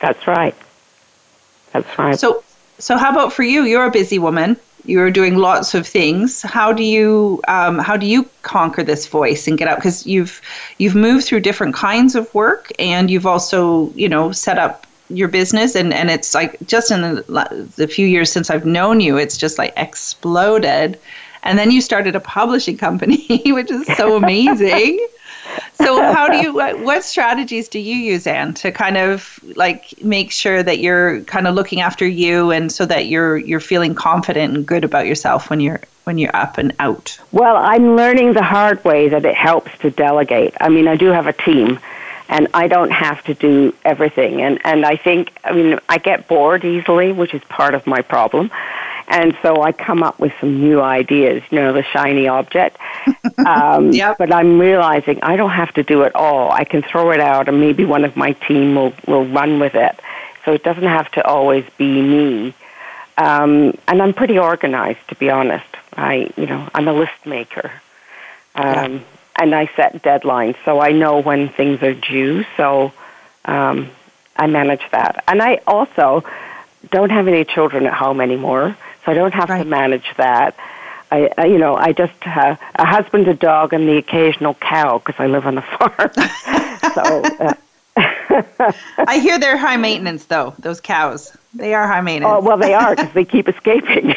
[0.02, 0.56] That's right.
[1.74, 2.18] That's right.
[2.18, 2.44] So,
[2.78, 3.64] so how about for you?
[3.64, 6.42] You're a busy woman you're doing lots of things.
[6.42, 9.78] How do you um, how do you conquer this voice and get out?
[9.78, 10.42] Because you've
[10.78, 15.28] you've moved through different kinds of work, and you've also you know set up your
[15.28, 19.18] business, and and it's like just in the, the few years since I've known you,
[19.18, 21.00] it's just like exploded.
[21.44, 25.06] And then you started a publishing company, which is so amazing
[25.74, 30.02] so how do you what, what, strategies do you use anne to kind of like
[30.04, 33.96] make sure that you're kind of looking after you and so that you're you're feeling
[33.96, 38.34] confident and good about yourself when you're when you're up and out well i'm learning
[38.34, 41.80] the hard way that it helps to delegate i mean i do have a team
[42.30, 44.42] and I don't have to do everything.
[44.42, 48.02] And and I think I mean I get bored easily, which is part of my
[48.04, 48.52] problem.
[49.10, 52.78] And so I come up with some new ideas, you know, the shiny object.
[53.40, 54.18] Um, yep.
[54.18, 56.52] But I'm realizing I don't have to do it all.
[56.52, 59.76] I can throw it out, and maybe one of my team will will run with
[59.76, 59.98] it.
[60.44, 62.54] So it doesn't have to always be me.
[63.18, 65.66] Um, and I'm pretty organized, to be honest.
[65.96, 67.72] I, you know, I'm a list maker,
[68.56, 69.00] um, yeah.
[69.38, 72.46] and I set deadlines, so I know when things are due.
[72.58, 72.92] So
[73.46, 73.90] um,
[74.36, 76.26] I manage that, and I also
[76.92, 78.76] don't have any children at home anymore,
[79.10, 79.64] so I don't have right.
[79.64, 80.56] to manage that.
[81.12, 85.00] I, I, you know, I just have a husband, a dog, and the occasional cow
[85.00, 86.12] because I live on a farm.
[86.94, 87.24] so.
[87.40, 87.54] Uh,
[89.08, 90.54] I hear they're high maintenance, though.
[90.60, 92.36] Those cows, they are high maintenance.
[92.38, 94.14] Oh well, they are because they keep escaping.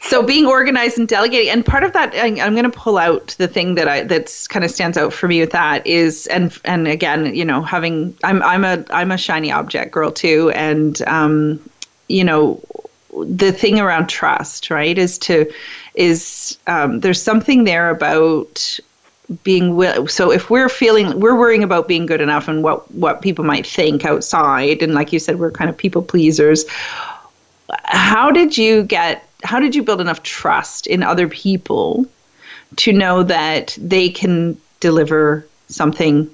[0.00, 3.34] So being organized and delegating, and part of that, I, am going to pull out
[3.38, 6.56] the thing that I that's kind of stands out for me with that is, and
[6.64, 11.00] and again, you know, having I'm I'm a I'm a shiny object girl too, and
[11.02, 11.60] um,
[12.08, 12.62] you know,
[13.24, 15.50] the thing around trust, right, is to
[15.94, 18.78] is um, there's something there about
[19.42, 23.20] being will so if we're feeling we're worrying about being good enough and what what
[23.20, 26.64] people might think outside and like you said we're kind of people pleasers
[27.84, 32.06] how did you get how did you build enough trust in other people
[32.76, 36.30] to know that they can deliver something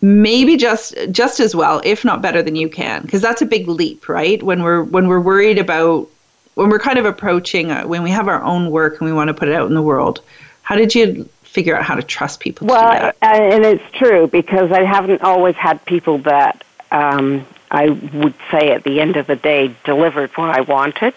[0.00, 3.68] maybe just just as well if not better than you can because that's a big
[3.68, 6.08] leap right when we're when we're worried about
[6.54, 9.28] when we're kind of approaching uh, when we have our own work and we want
[9.28, 10.20] to put it out in the world
[10.62, 12.66] how did you figure out how to trust people.
[12.66, 18.72] Well, and it's true because I haven't always had people that um, I would say
[18.72, 21.14] at the end of the day delivered what I wanted.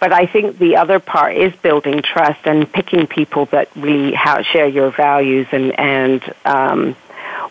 [0.00, 4.66] But I think the other part is building trust and picking people that really share
[4.66, 6.96] your values and and um,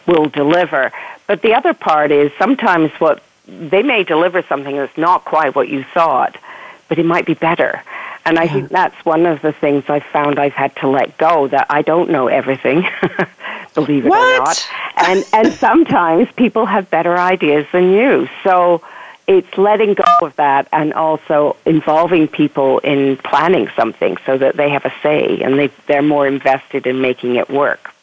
[0.08, 0.92] will deliver.
[1.28, 5.70] But the other part is sometimes what they may deliver something that's not quite what
[5.70, 6.38] you thought,
[6.88, 7.84] but it might be better.
[8.26, 8.54] And I yeah.
[8.54, 11.82] think that's one of the things I've found I've had to let go that I
[11.82, 12.88] don't know everything,
[13.74, 14.42] believe it what?
[14.42, 14.70] or not.
[14.98, 18.28] And and sometimes people have better ideas than you.
[18.44, 18.82] So
[19.30, 24.70] it's letting go of that and also involving people in planning something so that they
[24.70, 27.94] have a say and they they're more invested in making it work.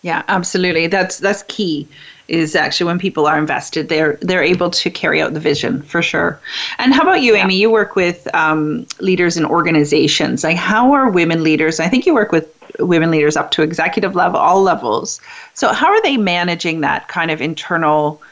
[0.00, 0.86] Yeah, absolutely.
[0.86, 1.86] That's that's key.
[2.28, 6.00] Is actually when people are invested, they're they're able to carry out the vision for
[6.00, 6.40] sure.
[6.78, 7.44] And how about you, yeah.
[7.44, 7.56] Amy?
[7.56, 10.44] You work with um, leaders in organizations.
[10.44, 11.78] Like, how are women leaders?
[11.78, 12.48] I think you work with
[12.78, 15.20] women leaders up to executive level, all levels.
[15.52, 18.22] So, how are they managing that kind of internal?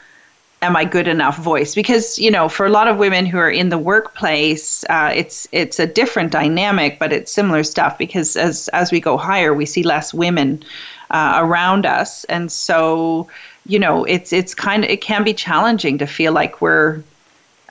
[0.63, 1.75] Am I good enough voice?
[1.75, 5.47] Because you know, for a lot of women who are in the workplace, uh, it's
[5.51, 7.97] it's a different dynamic, but it's similar stuff.
[7.97, 10.63] Because as as we go higher, we see less women
[11.11, 13.27] uh, around us, and so
[13.65, 17.03] you know it's it's kind of it can be challenging to feel like we're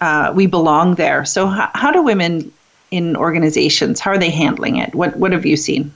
[0.01, 1.25] uh, we belong there.
[1.25, 2.53] So how, how do women
[2.91, 4.95] in organizations how are they handling it?
[4.95, 5.93] What what have you seen?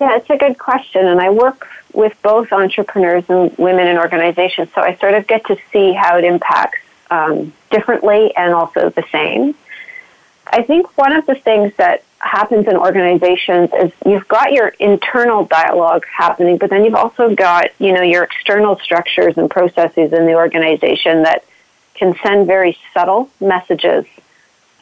[0.00, 4.68] Yeah, it's a good question, and I work with both entrepreneurs and women in organizations,
[4.74, 6.80] so I sort of get to see how it impacts
[7.10, 9.54] um, differently and also the same.
[10.46, 15.44] I think one of the things that happens in organizations is you've got your internal
[15.44, 20.26] dialogue happening, but then you've also got, you know, your external structures and processes in
[20.26, 21.44] the organization that
[21.94, 24.04] can send very subtle messages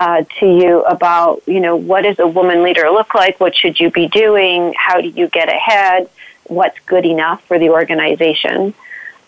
[0.00, 3.38] uh, to you about, you know, what does a woman leader look like?
[3.38, 4.74] What should you be doing?
[4.76, 6.08] How do you get ahead?
[6.54, 8.74] What's good enough for the organization?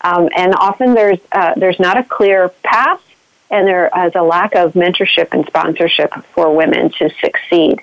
[0.01, 3.01] Um, and often there's uh, there's not a clear path
[3.49, 7.81] and there is a lack of mentorship and sponsorship for women to succeed.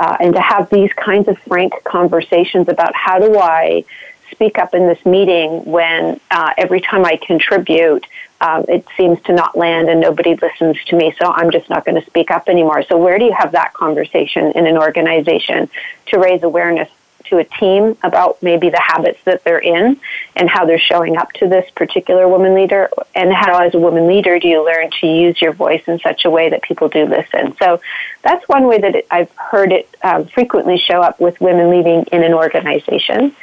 [0.00, 3.84] Uh, and to have these kinds of frank conversations about how do I
[4.30, 8.06] speak up in this meeting when uh, every time I contribute,
[8.40, 11.84] um, it seems to not land and nobody listens to me, so I'm just not
[11.84, 12.84] going to speak up anymore.
[12.84, 15.68] So, where do you have that conversation in an organization
[16.06, 16.88] to raise awareness
[17.28, 19.98] to a team about maybe the habits that they're in
[20.36, 22.90] and how they're showing up to this particular woman leader.
[23.14, 26.24] And how as a woman leader do you learn to use your voice in such
[26.24, 27.56] a way that people do listen?
[27.58, 27.80] So
[28.22, 32.04] that's one way that it, i've heard it um, frequently show up with women leading
[32.12, 33.34] in an organization.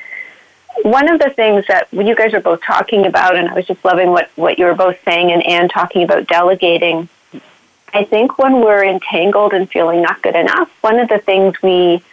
[0.84, 3.84] One of the things that you guys are both talking about and i was just
[3.86, 7.08] loving what, what you were both saying and Anne talking about delegating
[7.96, 12.04] I think when we're entangled and feeling not good enough, one of the things we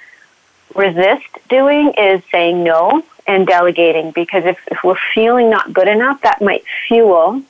[0.74, 6.20] resist doing is saying no and delegating because if, if we're feeling not good enough,
[6.22, 7.42] that might fuel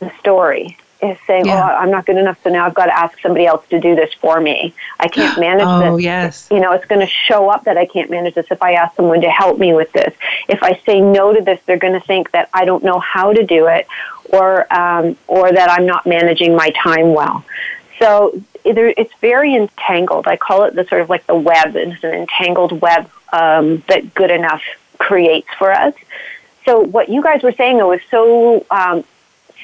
[0.00, 0.76] the story.
[1.02, 1.68] Is saying, yeah.
[1.68, 3.96] "Oh, I'm not good enough, so now I've got to ask somebody else to do
[3.96, 4.72] this for me.
[5.00, 6.04] I can't manage oh, this.
[6.04, 6.48] yes.
[6.48, 8.94] You know, it's going to show up that I can't manage this if I ask
[8.94, 10.14] someone to help me with this.
[10.48, 13.32] If I say no to this, they're going to think that I don't know how
[13.32, 13.88] to do it,
[14.26, 17.44] or um, or that I'm not managing my time well.
[17.98, 20.26] So it's very entangled.
[20.26, 21.74] I call it the sort of like the web.
[21.76, 24.62] It's an entangled web um, that good enough
[24.98, 25.94] creates for us.
[26.64, 29.04] So what you guys were saying though was so um,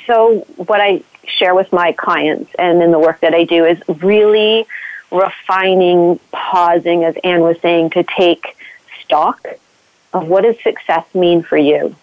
[0.06, 3.78] so what I share with my clients and in the work that I do is
[4.00, 4.66] really
[5.10, 8.56] refining, pausing, as Anne was saying, to take
[9.04, 9.46] stock
[10.12, 11.94] of what does success mean for you.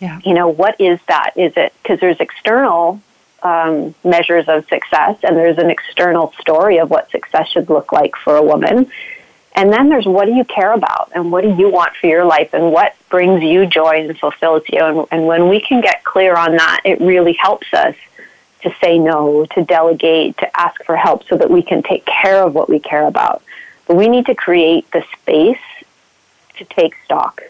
[0.00, 0.20] Yeah.
[0.24, 1.32] You know, what is that?
[1.36, 3.00] Is it because there's external
[3.44, 8.16] um, measures of success and there's an external story of what success should look like
[8.16, 8.90] for a woman.
[9.54, 12.24] And then there's what do you care about and what do you want for your
[12.24, 14.80] life and what brings you joy and fulfills you.
[14.80, 17.94] And, and when we can get clear on that, it really helps us
[18.62, 22.42] to say no, to delegate, to ask for help so that we can take care
[22.42, 23.42] of what we care about.
[23.86, 25.58] But we need to create the space
[26.56, 27.42] to take stock.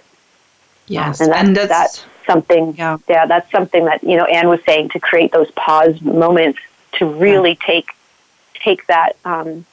[0.86, 2.74] Yes, and that's, and that's, that's something.
[2.76, 2.98] Yeah.
[3.08, 6.58] yeah, that's something that you know Anne was saying to create those pause moments
[6.98, 7.66] to really yeah.
[7.66, 7.88] take
[8.62, 9.64] take that um,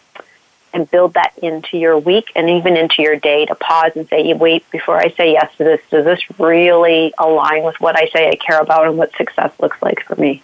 [0.73, 4.33] and build that into your week and even into your day to pause and say,
[4.33, 8.29] wait, before I say yes to this, does this really align with what I say
[8.29, 10.41] I care about and what success looks like for me?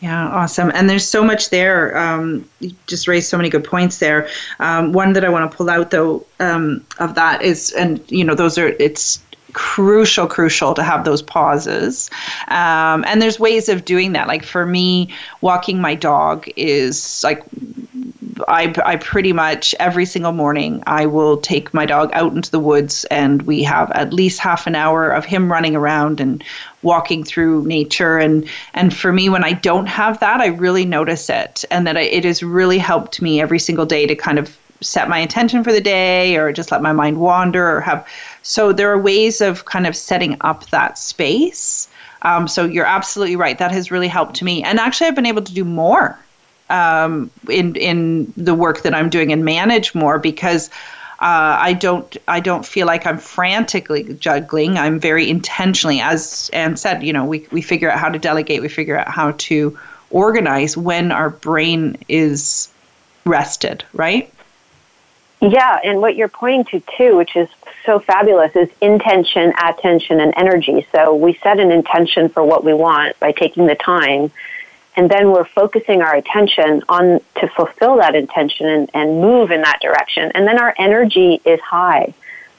[0.00, 0.70] Yeah, awesome.
[0.74, 1.98] And there's so much there.
[1.98, 4.28] Um, you just raised so many good points there.
[4.60, 8.24] Um, one that I want to pull out though um, of that is, and you
[8.24, 9.20] know, those are it's
[9.52, 12.10] crucial crucial to have those pauses.
[12.48, 14.28] Um, and there's ways of doing that.
[14.28, 17.42] Like for me walking my dog is like
[18.46, 22.60] I, I pretty much every single morning I will take my dog out into the
[22.60, 26.44] woods and we have at least half an hour of him running around and
[26.82, 28.18] walking through nature.
[28.18, 31.96] And and for me when I don't have that I really notice it and that
[31.96, 35.64] I, it has really helped me every single day to kind of set my intention
[35.64, 38.06] for the day or just let my mind wander or have
[38.42, 41.88] so there are ways of kind of setting up that space
[42.22, 45.42] um, so you're absolutely right that has really helped me and actually i've been able
[45.42, 46.18] to do more
[46.70, 50.68] um, in in the work that I'm doing and manage more because
[51.20, 54.78] uh, I don't I don't feel like I'm frantically juggling.
[54.78, 58.62] I'm very intentionally, as Anne said, you know, we we figure out how to delegate,
[58.62, 59.78] we figure out how to
[60.10, 62.68] organize when our brain is
[63.24, 64.32] rested, right?
[65.40, 67.48] Yeah, and what you're pointing to too, which is
[67.84, 70.86] so fabulous, is intention, attention, and energy.
[70.92, 74.32] So we set an intention for what we want by taking the time
[74.98, 79.62] and then we're focusing our attention on to fulfill that intention and, and move in
[79.62, 80.32] that direction.
[80.34, 82.12] And then our energy is high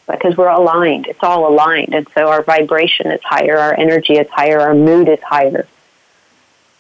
[0.08, 1.08] because we're aligned.
[1.08, 5.10] It's all aligned and so our vibration is higher our energy is higher our mood
[5.10, 5.68] is higher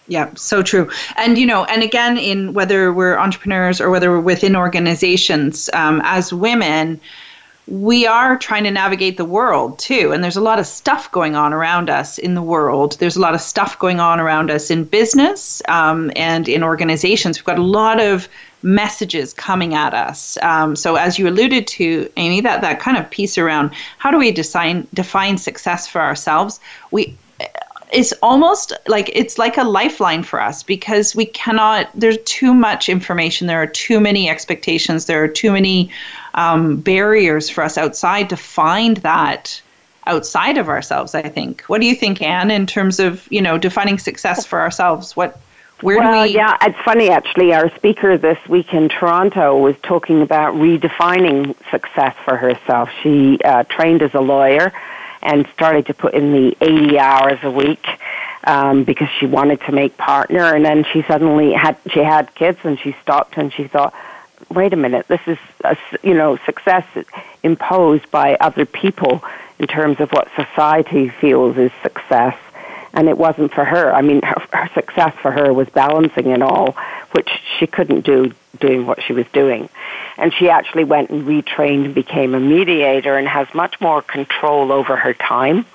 [0.10, 0.90] yeah, so true.
[1.16, 6.02] And you know, and again, in whether we're entrepreneurs or whether we're within organizations, um,
[6.04, 7.00] as women,
[7.68, 10.12] we are trying to navigate the world too.
[10.12, 12.98] And there's a lot of stuff going on around us in the world.
[13.00, 17.38] There's a lot of stuff going on around us in business um, and in organizations.
[17.38, 18.28] We've got a lot of
[18.64, 20.38] messages coming at us.
[20.42, 24.18] Um, so as you alluded to, Amy, that, that kind of piece around how do
[24.18, 26.60] we design, define success for ourselves?
[26.90, 27.16] We
[27.92, 32.90] is almost like it's like a lifeline for us because we cannot there's too much
[32.90, 33.48] information.
[33.48, 35.06] There are too many expectations.
[35.06, 35.90] There are too many
[36.36, 39.62] um, barriers for us outside to find that
[40.06, 41.62] outside of ourselves i think.
[41.64, 45.16] What do you think anne in terms of you know defining success for ourselves?
[45.16, 45.40] What
[45.82, 47.54] where well, do we yeah it's funny actually.
[47.54, 52.90] Our speaker this week in toronto was talking about redefining success for herself.
[53.02, 54.74] She uh, trained as a lawyer
[55.22, 57.86] and started to put in the 80 hours a week
[58.44, 60.44] um, because she wanted to make partner.
[60.56, 63.94] And then she suddenly had she had kids, and she stopped and she thought,
[64.50, 66.86] "Wait a minute, this is a, you know success
[67.44, 69.24] imposed by other people
[69.60, 72.36] in terms of what society feels is success."
[72.92, 73.94] and it wasn't for her.
[73.94, 76.76] I mean, her, her, success for her was balancing it all,
[77.12, 79.70] which she couldn't do doing what she was doing.
[80.18, 84.72] And she actually went and retrained and became a mediator and has much more control
[84.72, 85.66] over her time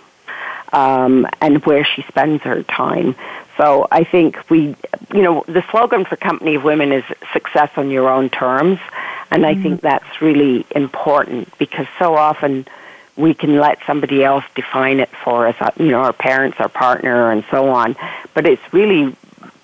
[0.72, 3.14] um, and where she spends her time.
[3.56, 4.74] So I think we,
[5.14, 8.80] you know, the slogan for Company of Women is success on your own terms.
[9.30, 9.58] And mm-hmm.
[9.58, 12.66] I think that's really important because so often
[13.16, 16.68] we can let somebody else define it for us, uh, you know, our parents, our
[16.68, 17.94] partner, and so on.
[18.34, 19.16] But it's really,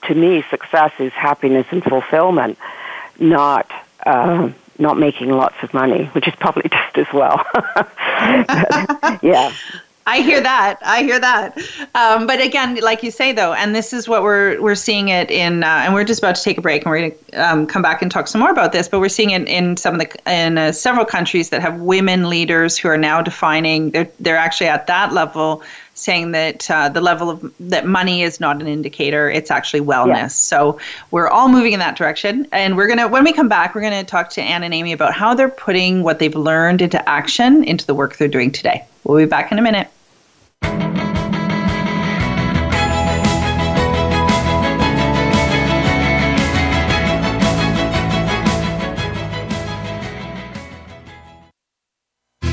[0.06, 2.58] to me, success is happiness and fulfillment,
[3.20, 3.70] not
[4.06, 7.44] uh, not making lots of money, which is probably just as well.
[9.22, 9.52] yeah.
[10.06, 10.78] I hear that.
[10.82, 11.56] I hear that.
[11.94, 15.30] Um, but again, like you say, though, and this is what we're we're seeing it
[15.30, 17.66] in, uh, and we're just about to take a break, and we're going to um,
[17.66, 18.88] come back and talk some more about this.
[18.88, 22.28] But we're seeing it in some of the in uh, several countries that have women
[22.28, 23.90] leaders who are now defining.
[23.90, 25.62] They're they're actually at that level
[26.00, 30.32] saying that uh, the level of that money is not an indicator; it's actually wellness.
[30.32, 30.78] So
[31.10, 34.04] we're all moving in that direction, and we're gonna when we come back, we're gonna
[34.04, 37.86] talk to Anne and Amy about how they're putting what they've learned into action into
[37.86, 38.84] the work they're doing today.
[39.04, 39.88] We'll be back in a minute.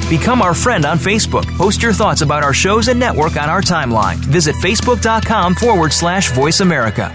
[0.10, 1.46] Become our friend on Facebook.
[1.58, 4.16] Post your thoughts about our shows and network on our timeline.
[4.16, 7.10] Visit facebook.com forward slash voice America.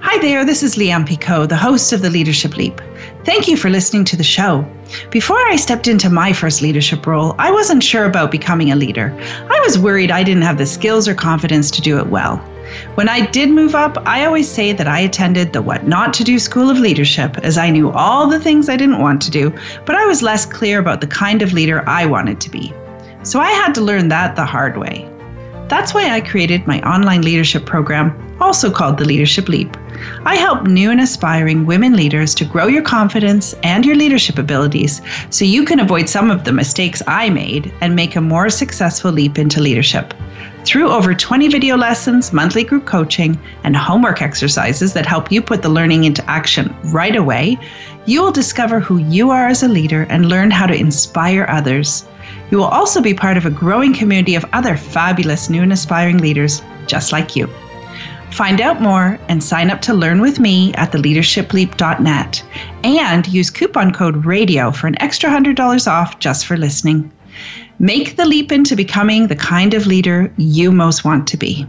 [0.00, 2.80] Hi there, this is Leanne Picot, the host of The Leadership Leap.
[3.26, 4.64] Thank you for listening to the show.
[5.10, 9.12] Before I stepped into my first leadership role, I wasn't sure about becoming a leader.
[9.50, 12.36] I was worried I didn't have the skills or confidence to do it well.
[12.94, 16.24] When I did move up, I always say that I attended the What Not to
[16.24, 19.52] Do School of Leadership as I knew all the things I didn't want to do,
[19.84, 22.72] but I was less clear about the kind of leader I wanted to be.
[23.24, 25.10] So I had to learn that the hard way.
[25.66, 29.76] That's why I created my online leadership program, also called the Leadership Leap.
[30.24, 35.02] I help new and aspiring women leaders to grow your confidence and your leadership abilities
[35.30, 39.12] so you can avoid some of the mistakes I made and make a more successful
[39.12, 40.14] leap into leadership.
[40.64, 45.62] Through over 20 video lessons, monthly group coaching, and homework exercises that help you put
[45.62, 47.56] the learning into action right away,
[48.04, 52.04] you will discover who you are as a leader and learn how to inspire others.
[52.50, 56.18] You will also be part of a growing community of other fabulous new and aspiring
[56.18, 57.48] leaders just like you.
[58.36, 62.44] Find out more and sign up to learn with me at theleadershipleap.net
[62.84, 67.10] and use coupon code RADIO for an extra $100 off just for listening.
[67.78, 71.66] Make the leap into becoming the kind of leader you most want to be.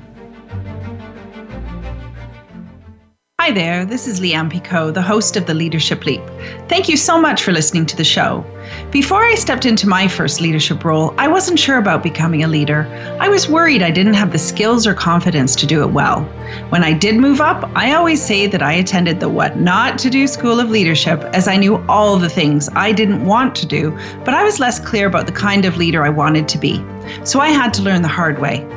[3.48, 6.20] Hi there, this is Leanne Picot, the host of The Leadership Leap.
[6.68, 8.46] Thank you so much for listening to the show.
[8.92, 12.86] Before I stepped into my first leadership role, I wasn't sure about becoming a leader.
[13.22, 16.24] I was worried I didn't have the skills or confidence to do it well.
[16.72, 20.10] When I did move up, I always say that I attended the What Not to
[20.10, 23.98] Do School of Leadership as I knew all the things I didn't want to do,
[24.26, 26.84] but I was less clear about the kind of leader I wanted to be.
[27.24, 28.68] So I had to learn the hard way.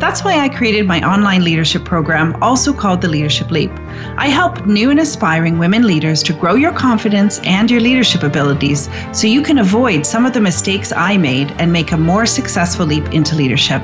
[0.00, 3.70] That's why I created my online leadership program, also called the Leadership Leap.
[4.16, 8.88] I help new and aspiring women leaders to grow your confidence and your leadership abilities
[9.12, 12.86] so you can avoid some of the mistakes I made and make a more successful
[12.86, 13.82] leap into leadership.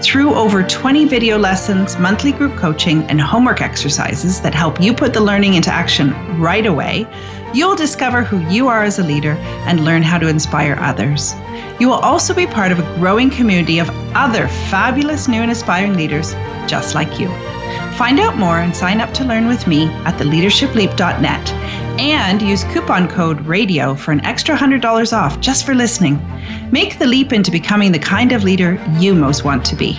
[0.00, 5.12] Through over 20 video lessons, monthly group coaching, and homework exercises that help you put
[5.12, 7.04] the learning into action right away,
[7.54, 9.32] you'll discover who you are as a leader
[9.66, 11.34] and learn how to inspire others.
[11.80, 15.94] You will also be part of a growing community of other fabulous new and aspiring
[15.94, 16.34] leaders
[16.66, 17.28] just like you.
[17.96, 21.50] Find out more and sign up to learn with me at theleadershipleap.net
[21.98, 26.20] and use coupon code RADIO for an extra $100 off just for listening.
[26.70, 29.98] Make the leap into becoming the kind of leader you most want to be.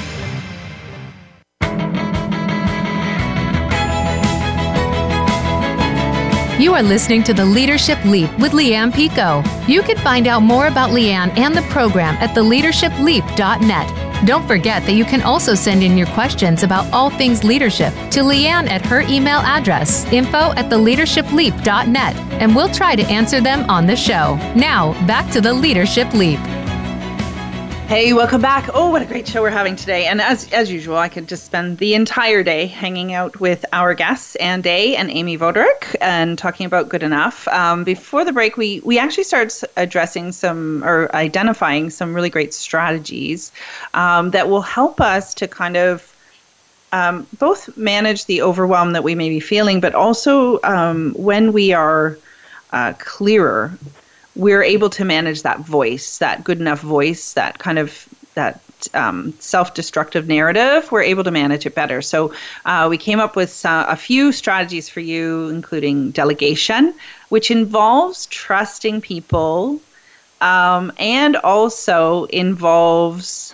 [6.61, 9.43] You are listening to The Leadership Leap with Leanne Picot.
[9.67, 14.27] You can find out more about Leanne and the program at theleadershipleap.net.
[14.27, 18.19] Don't forget that you can also send in your questions about all things leadership to
[18.19, 23.87] Leanne at her email address, info at theleadershipleap.net, and we'll try to answer them on
[23.87, 24.35] the show.
[24.55, 26.39] Now, back to the Leadership Leap.
[27.91, 28.69] Hey, welcome back.
[28.73, 30.05] Oh, what a great show we're having today.
[30.05, 33.93] And as as usual, I could just spend the entire day hanging out with our
[33.93, 37.49] guests, Anne Day and Amy Vodarek, and talking about good enough.
[37.49, 42.53] Um, before the break, we we actually started addressing some or identifying some really great
[42.53, 43.51] strategies
[43.93, 46.15] um, that will help us to kind of
[46.93, 51.73] um, both manage the overwhelm that we may be feeling, but also um, when we
[51.73, 52.17] are
[52.71, 53.77] uh, clearer
[54.35, 58.61] we're able to manage that voice, that good enough voice, that kind of that
[58.93, 62.01] um, self-destructive narrative, we're able to manage it better.
[62.01, 62.33] So
[62.65, 66.93] uh, we came up with uh, a few strategies for you, including delegation,
[67.29, 69.79] which involves trusting people,
[70.39, 73.53] um, and also involves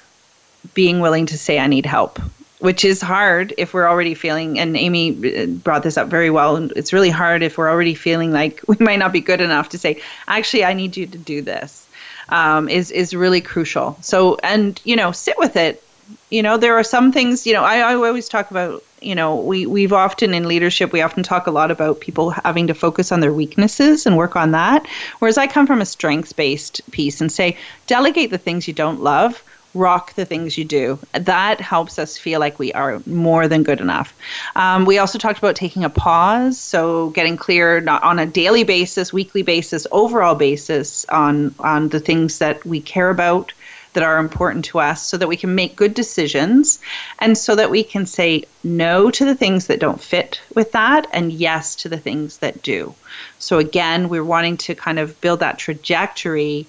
[0.74, 2.20] being willing to say, "I need help."
[2.60, 6.56] Which is hard if we're already feeling and amy uh, brought this up very well
[6.76, 9.78] it's really hard if we're already feeling like we might not be good enough to
[9.78, 11.88] say actually i need you to do this
[12.30, 15.84] um, is is really crucial so and you know sit with it
[16.30, 19.36] You know, there are some things, you know, I, I always talk about, you know,
[19.36, 23.12] we, we've often in leadership, we often talk a lot about people having to focus
[23.12, 24.88] on their weaknesses and work on that.
[25.20, 29.02] Whereas I come from a strengths based piece and say, delegate the things you don't
[29.02, 29.44] love
[29.78, 31.00] rock the things you do.
[31.14, 34.14] That helps us feel like we are more than good enough.
[34.56, 38.64] Um, we also talked about taking a pause, so getting clear not on a daily
[38.64, 43.54] basis, weekly basis, overall basis on on the things that we care about
[43.98, 46.80] that are important to us so that we can make good decisions
[47.18, 51.08] and so that we can say no to the things that don't fit with that
[51.12, 52.94] and yes to the things that do.
[53.40, 56.68] So again, we're wanting to kind of build that trajectory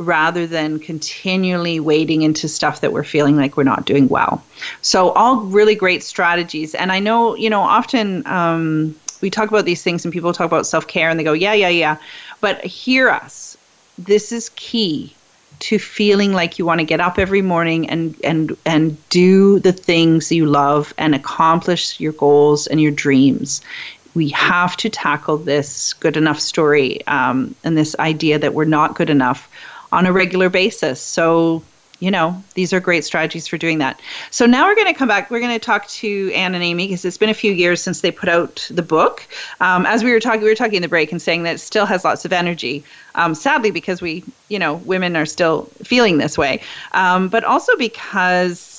[0.00, 4.42] rather than continually wading into stuff that we're feeling like we're not doing well.
[4.80, 6.74] So, all really great strategies.
[6.74, 10.46] And I know, you know, often um, we talk about these things and people talk
[10.46, 11.96] about self care and they go, yeah, yeah, yeah.
[12.40, 13.56] But hear us.
[13.98, 15.14] This is key
[15.58, 19.72] to feeling like you want to get up every morning and and and do the
[19.72, 23.60] things you love and accomplish your goals and your dreams
[24.14, 28.94] we have to tackle this good enough story um, and this idea that we're not
[28.94, 29.48] good enough
[29.92, 31.00] on a regular basis.
[31.00, 31.62] So,
[32.00, 34.00] you know, these are great strategies for doing that.
[34.30, 35.30] So now we're going to come back.
[35.30, 38.00] We're going to talk to Anne and Amy because it's been a few years since
[38.00, 39.26] they put out the book.
[39.60, 41.58] Um, as we were talking, we were talking in the break and saying that it
[41.58, 42.84] still has lots of energy.
[43.16, 46.62] Um, sadly, because we, you know, women are still feeling this way,
[46.92, 48.69] um, but also because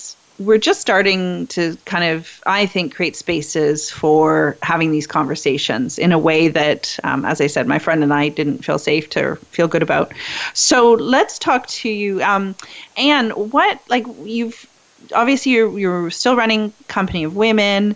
[0.45, 6.11] we're just starting to kind of, I think, create spaces for having these conversations in
[6.11, 9.35] a way that, um, as I said, my friend and I didn't feel safe to
[9.51, 10.11] feel good about.
[10.53, 12.55] So let's talk to you, um,
[12.97, 13.29] Anne.
[13.31, 14.67] What like you've
[15.13, 17.95] obviously you're you're still running Company of Women.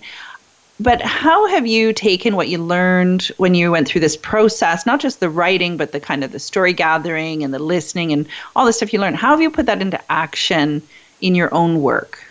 [0.78, 5.00] But how have you taken what you learned when you went through this process, not
[5.00, 8.28] just the writing, but the kind of the story gathering and the listening and
[8.58, 9.16] all the stuff you learned?
[9.16, 10.82] How have you put that into action
[11.22, 12.25] in your own work?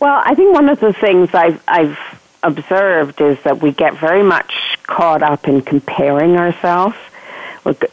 [0.00, 1.98] Well, I think one of the things I've, I've
[2.42, 6.96] observed is that we get very much caught up in comparing ourselves.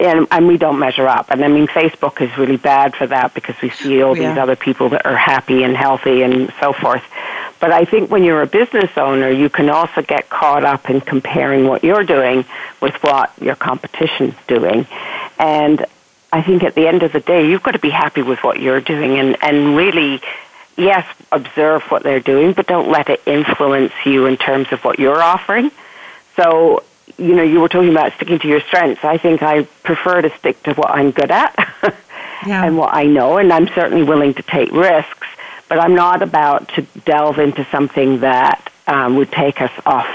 [0.02, 1.32] And, and we don't measure up.
[1.32, 4.34] And I mean, Facebook is really bad for that because we see all yeah.
[4.34, 7.04] these other people that are happy and healthy and so forth.
[7.62, 11.00] But I think when you're a business owner, you can also get caught up in
[11.00, 12.44] comparing what you're doing
[12.82, 14.88] with what your competition's doing.
[15.40, 15.86] And
[16.34, 18.60] I think at the end of the day, you've got to be happy with what
[18.60, 20.22] you're doing and, and really
[20.78, 25.00] yes, observe what they're doing, but don't let it influence you in terms of what
[25.00, 25.72] you're offering.
[26.36, 26.84] So,
[27.18, 29.04] you know, you were talking about sticking to your strengths.
[29.04, 31.54] I think I prefer to stick to what I'm good at
[32.46, 32.66] yeah.
[32.66, 35.28] and what I know, and I'm certainly willing to take risks,
[35.70, 40.08] but I'm not about to delve into something that um, would take us off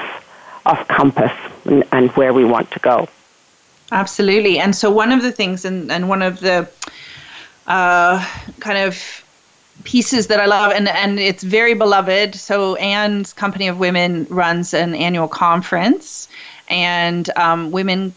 [0.67, 1.33] off compass
[1.65, 3.09] and, and where we want to go.
[3.93, 4.59] Absolutely.
[4.59, 6.69] And so one of the things and, and one of the
[7.67, 8.25] uh,
[8.59, 9.25] kind of
[9.87, 12.35] pieces that I love, and and it's very beloved.
[12.35, 16.29] So Anne's Company of Women runs an annual conference,
[16.69, 18.13] and um, women.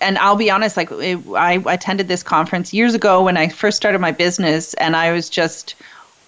[0.00, 3.76] And I'll be honest, like it, I attended this conference years ago when I first
[3.76, 5.74] started my business, and I was just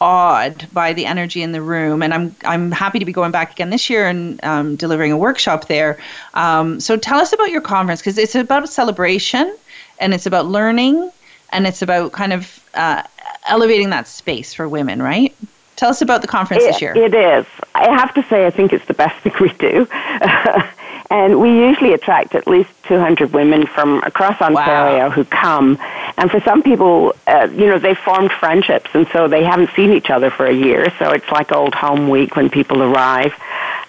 [0.00, 2.02] awed by the energy in the room.
[2.02, 5.16] And I'm I'm happy to be going back again this year and um, delivering a
[5.16, 5.98] workshop there.
[6.34, 9.54] Um, so tell us about your conference because it's about celebration,
[10.00, 11.12] and it's about learning,
[11.52, 13.02] and it's about kind of uh,
[13.48, 15.34] elevating that space for women, right?
[15.78, 16.96] Tell us about the conference it, this year.
[16.96, 17.46] It is.
[17.74, 19.86] I have to say, I think it's the best thing we do.
[21.10, 25.10] and we usually attract at least 200 women from across Ontario wow.
[25.10, 25.78] who come.
[26.16, 29.92] And for some people, uh, you know, they formed friendships, and so they haven't seen
[29.92, 30.92] each other for a year.
[30.98, 33.32] So it's like old home week when people arrive.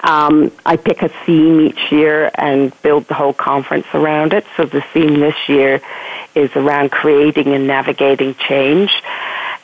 [0.01, 4.45] Um, I pick a theme each year and build the whole conference around it.
[4.55, 5.81] So the theme this year
[6.35, 8.91] is around creating and navigating change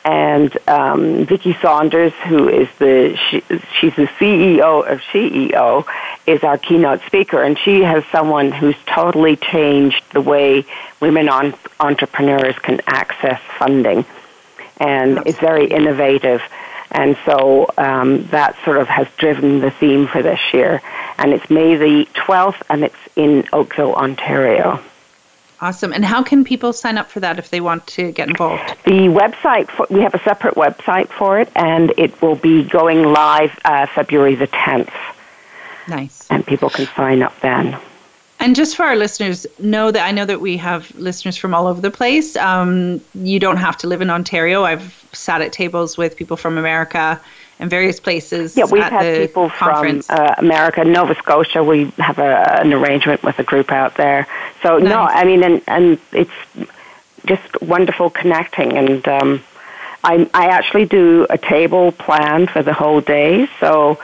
[0.06, 3.40] and um, Vicki Saunders, who is the she,
[3.80, 5.84] she's the CEO of SheEO,
[6.28, 10.64] is our keynote speaker, and she has someone who's totally changed the way
[11.00, 14.04] women on, entrepreneurs can access funding,
[14.78, 16.40] and is very innovative.
[16.92, 20.82] And so um, that sort of has driven the theme for this year.
[21.18, 24.80] And it's May the 12th, and it's in Oakville, Ontario.
[25.60, 25.92] Awesome.
[25.92, 28.76] And how can people sign up for that if they want to get involved?
[28.84, 33.04] The website, for, we have a separate website for it, and it will be going
[33.04, 34.92] live uh, February the 10th.
[35.88, 36.26] Nice.
[36.30, 37.78] And people can sign up then.
[38.38, 41.66] And just for our listeners, know that I know that we have listeners from all
[41.66, 42.36] over the place.
[42.36, 44.64] Um, you don't have to live in Ontario.
[44.64, 47.20] I've sat at tables with people from America
[47.58, 48.56] and various places.
[48.56, 50.06] Yeah, we've had people conference.
[50.06, 51.64] from uh, America, Nova Scotia.
[51.64, 54.26] We have a, an arrangement with a group out there.
[54.62, 54.88] So nice.
[54.88, 56.30] no, I mean, and and it's
[57.24, 59.42] just wonderful connecting, and um,
[60.04, 63.98] I, I actually do a table plan for the whole day, so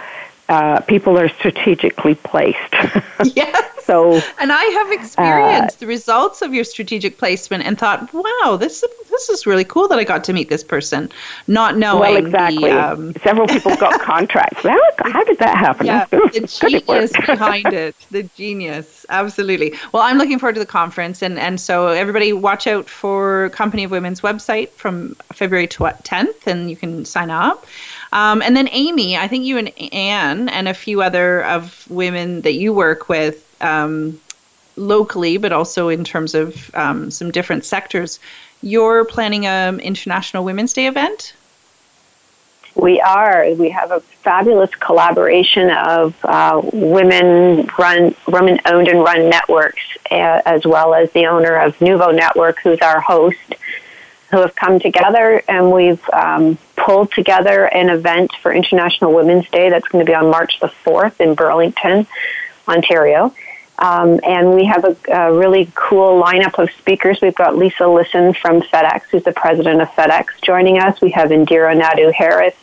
[0.49, 2.59] uh, people are strategically placed.
[3.37, 3.85] yes.
[3.85, 8.57] so, and I have experienced uh, the results of your strategic placement and thought, wow,
[8.59, 8.83] this
[9.27, 11.11] this is really cool that I got to meet this person,
[11.47, 12.01] not knowing.
[12.01, 12.71] Well, exactly.
[12.71, 14.63] The, um, Several people got contracts.
[14.63, 15.87] How, how did that happen?
[15.87, 17.95] Yeah, the genius behind it.
[18.11, 19.75] The genius, absolutely.
[19.93, 23.85] Well, I'm looking forward to the conference, and and so everybody watch out for Company
[23.85, 27.67] of Women's website from February 10th, and you can sign up.
[28.13, 32.43] Um, and then Amy, I think you and Anne and a few other of women
[32.43, 34.21] that you work with um,
[34.77, 38.21] locally, but also in terms of um, some different sectors,
[38.63, 41.35] you're planning an International Women's Day event.
[42.75, 43.53] We are.
[43.55, 50.41] We have a fabulous collaboration of uh, women run, women owned and run networks, uh,
[50.47, 53.37] as well as the owner of Nuvo Network, who's our host,
[54.31, 59.69] who have come together and we've um, pulled together an event for International Women's Day
[59.69, 62.07] that's going to be on March the 4th in Burlington,
[62.67, 63.35] Ontario.
[63.83, 67.21] Um, and we have a, a, really cool lineup of speakers.
[67.21, 71.01] We've got Lisa Lisson from FedEx, who's the president of FedEx, joining us.
[71.01, 72.55] We have Indira Naidoo-Harris,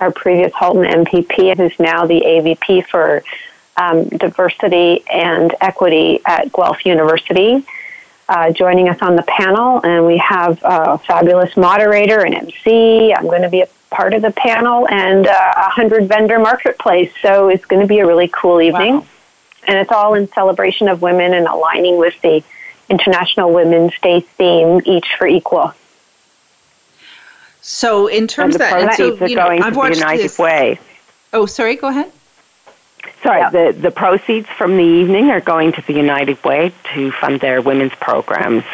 [0.00, 3.22] our previous Halton MPP, who's now the AVP for
[3.76, 7.66] um, diversity and equity at Guelph University
[8.32, 13.12] uh, joining us on the panel, and we have a fabulous moderator and MC.
[13.12, 17.12] I'm going to be a part of the panel and uh, a hundred vendor marketplace.
[17.20, 19.06] So it's going to be a really cool evening, wow.
[19.66, 22.42] And it's all in celebration of women and aligning with the
[22.88, 25.72] International Women's Day theme, each for equal.
[27.60, 30.38] So in terms and the of that, so, you know, I've watched United this.
[30.38, 30.78] Way.
[31.32, 31.76] Oh, sorry.
[31.76, 32.10] Go ahead.
[33.22, 33.50] Sorry, yeah.
[33.50, 37.60] the, the proceeds from the evening are going to the United Way to fund their
[37.60, 38.64] women's programs.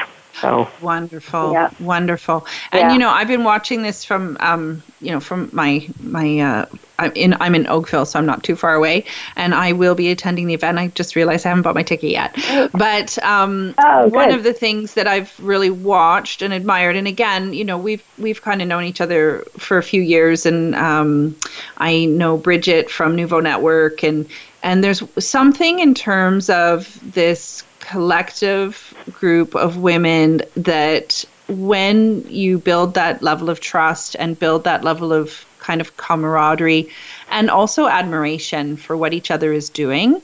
[0.41, 1.71] So wonderful, yeah.
[1.81, 2.47] wonderful.
[2.73, 2.93] And yeah.
[2.93, 6.39] you know, I've been watching this from, um, you know, from my my.
[6.41, 6.67] Uh,
[6.99, 9.05] I'm in I'm in Oakville, so I'm not too far away,
[9.37, 10.79] and I will be attending the event.
[10.79, 12.37] I just realized I haven't bought my ticket yet.
[12.73, 17.53] But um, oh, one of the things that I've really watched and admired, and again,
[17.53, 21.37] you know, we've we've kind of known each other for a few years, and um,
[21.79, 24.29] I know Bridget from Nuvo Network, and
[24.63, 32.95] and there's something in terms of this collective group of women that when you build
[32.95, 36.89] that level of trust and build that level of kind of camaraderie
[37.31, 40.21] and also admiration for what each other is doing,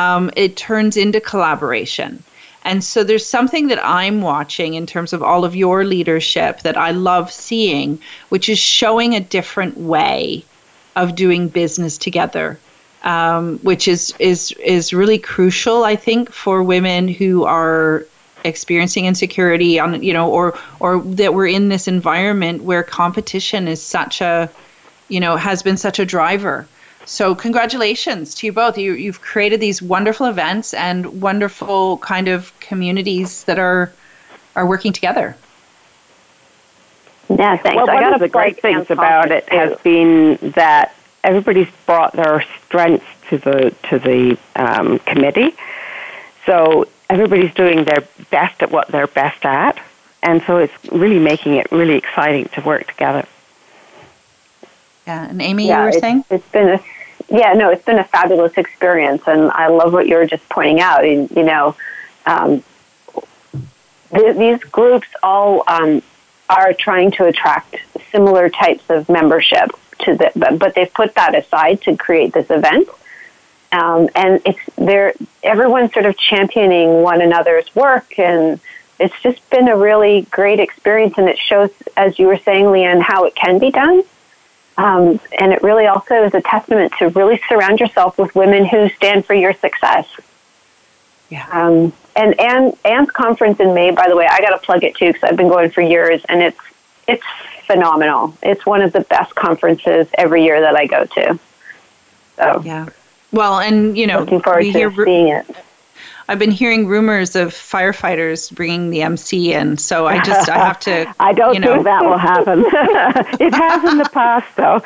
[0.00, 2.22] um, it turns into collaboration.
[2.64, 6.76] And so there's something that I'm watching in terms of all of your leadership that
[6.88, 7.98] I love seeing,
[8.30, 10.44] which is showing a different way
[10.96, 12.58] of doing business together
[13.06, 18.04] um, which is is is really crucial, I think, for women who are
[18.44, 23.80] experiencing insecurity on you know or or that we're in this environment where competition is
[23.80, 24.50] such a
[25.08, 26.66] you know has been such a driver
[27.04, 32.58] so congratulations to you both you, you've created these wonderful events and wonderful kind of
[32.60, 33.92] communities that are
[34.54, 35.36] are working together
[37.28, 39.56] yeah thanks well, one of the great things about it too.
[39.56, 40.94] has been that
[41.26, 45.54] everybody's brought their strengths to the to the um, committee.
[46.46, 49.78] So everybody's doing their best at what they're best at,
[50.22, 53.26] and so it's really making it really exciting to work together.
[55.06, 56.80] Yeah, and Amy, yeah, you were saying it's been a
[57.28, 60.80] yeah no, it's been a fabulous experience, and I love what you were just pointing
[60.80, 61.04] out.
[61.04, 61.76] You, you know,
[62.26, 62.62] um,
[64.14, 66.02] th- these groups all um,
[66.48, 67.76] are trying to attract
[68.10, 72.50] similar types of membership to the, but, but they've put that aside to create this
[72.50, 72.88] event.
[73.72, 78.60] Um, and it's there, everyone's sort of championing one another's work and
[78.98, 83.02] it's just been a really great experience and it shows, as you were saying, Leanne,
[83.02, 84.02] how it can be done.
[84.78, 88.88] Um, and it really also is a testament to really surround yourself with women who
[88.90, 90.06] stand for your success.
[91.30, 91.46] Yeah.
[91.50, 94.94] Um, and Anne, Anne's conference in May, by the way, I got to plug it
[94.96, 96.58] too because I've been going for years, and it's
[97.08, 97.24] it's
[97.66, 98.36] phenomenal.
[98.42, 101.38] It's one of the best conferences every year that I go to.
[102.36, 102.88] So yeah.
[103.32, 105.46] Well, and you know, looking forward to hear, seeing it.
[106.28, 110.80] I've been hearing rumors of firefighters bringing the MC in, so I just I have
[110.80, 111.14] to.
[111.20, 111.74] I don't you know.
[111.74, 112.64] think that will happen.
[113.40, 114.82] it has in the past, though.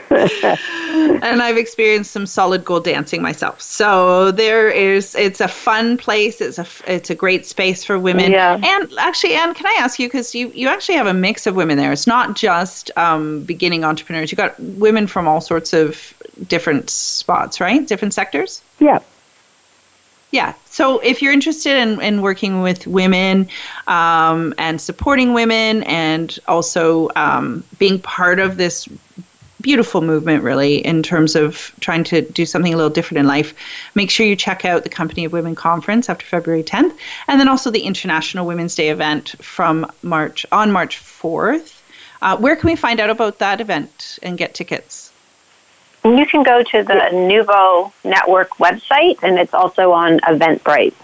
[1.22, 3.60] and I've experienced some solid gold dancing myself.
[3.62, 6.40] So there is, it's a fun place.
[6.40, 8.32] It's a, it's a great space for women.
[8.32, 8.60] Yeah.
[8.62, 11.54] And actually, Anne, can I ask you because you you actually have a mix of
[11.54, 11.92] women there.
[11.92, 14.30] It's not just um, beginning entrepreneurs.
[14.30, 16.12] You got women from all sorts of
[16.46, 17.86] different spots, right?
[17.86, 18.62] Different sectors.
[18.78, 19.00] Yeah.
[20.30, 20.54] Yeah.
[20.66, 23.48] So if you're interested in, in working with women
[23.88, 28.88] um, and supporting women and also um, being part of this
[29.60, 33.54] beautiful movement, really, in terms of trying to do something a little different in life,
[33.94, 36.96] make sure you check out the Company of Women Conference after February 10th,
[37.28, 41.80] and then also the International Women's Day event from March on March 4th.
[42.22, 45.09] Uh, where can we find out about that event and get tickets?
[46.04, 50.94] You can go to the Nuvo Network website, and it's also on Eventbrite.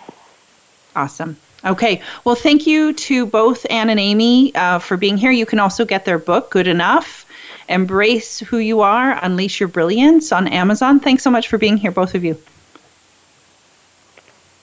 [0.94, 1.36] Awesome.
[1.64, 2.00] Okay.
[2.24, 5.30] Well, thank you to both Anne and Amy uh, for being here.
[5.30, 7.26] You can also get their book, Good Enough
[7.68, 11.00] Embrace Who You Are, Unleash Your Brilliance on Amazon.
[11.00, 12.34] Thanks so much for being here, both of you.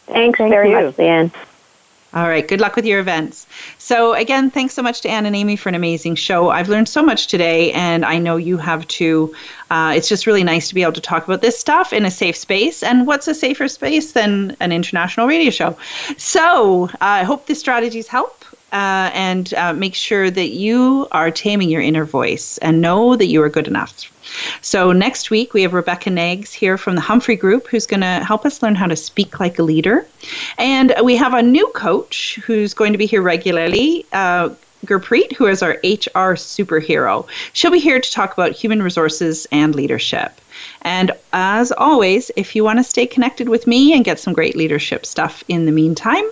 [0.08, 0.76] Thanks Thank very you.
[0.76, 1.32] much, Leanne.
[2.14, 2.48] All right.
[2.48, 3.48] Good luck with your events.
[3.80, 6.52] So, again, thanks so much to Anne and Amy for an amazing show.
[6.52, 9.34] I've learned so much today, and I know you have too.
[9.72, 12.12] Uh, it's just really nice to be able to talk about this stuff in a
[12.12, 12.84] safe space.
[12.84, 15.76] And what's a safer space than an international radio show?
[16.18, 18.46] So, uh, I hope the strategies help.
[18.72, 23.28] Uh, and uh, make sure that you are taming your inner voice and know that
[23.28, 24.12] you are good enough.
[24.62, 28.24] So next week we have Rebecca Nags here from the Humphrey Group who's going to
[28.24, 30.06] help us learn how to speak like a leader.
[30.58, 34.06] And we have a new coach who's going to be here regularly.
[34.12, 34.50] Uh,
[34.86, 37.26] Gurpreet, who is our HR superhero.
[37.54, 40.42] She'll be here to talk about human resources and leadership.
[40.82, 44.56] And as always, if you want to stay connected with me and get some great
[44.56, 46.24] leadership stuff in the meantime,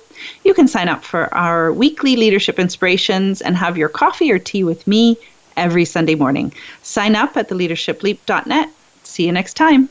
[0.43, 4.64] you can sign up for our weekly leadership inspirations and have your coffee or tea
[4.64, 5.18] with me
[5.58, 6.54] every Sunday morning.
[6.82, 8.70] Sign up at theleadershipleap.net.
[9.04, 9.89] See you next time.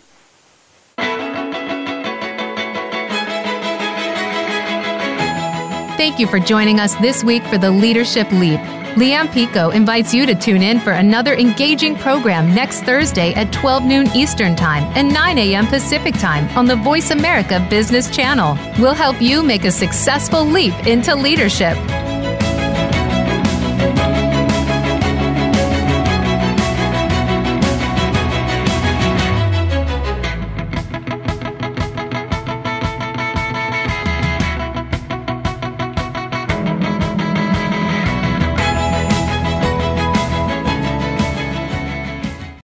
[5.96, 8.60] Thank you for joining us this week for the Leadership Leap.
[8.96, 13.84] Leanne Picot invites you to tune in for another engaging program next Thursday at 12
[13.84, 15.66] noon Eastern Time and 9 a.m.
[15.66, 18.58] Pacific Time on the Voice America Business Channel.
[18.78, 21.76] We'll help you make a successful leap into leadership.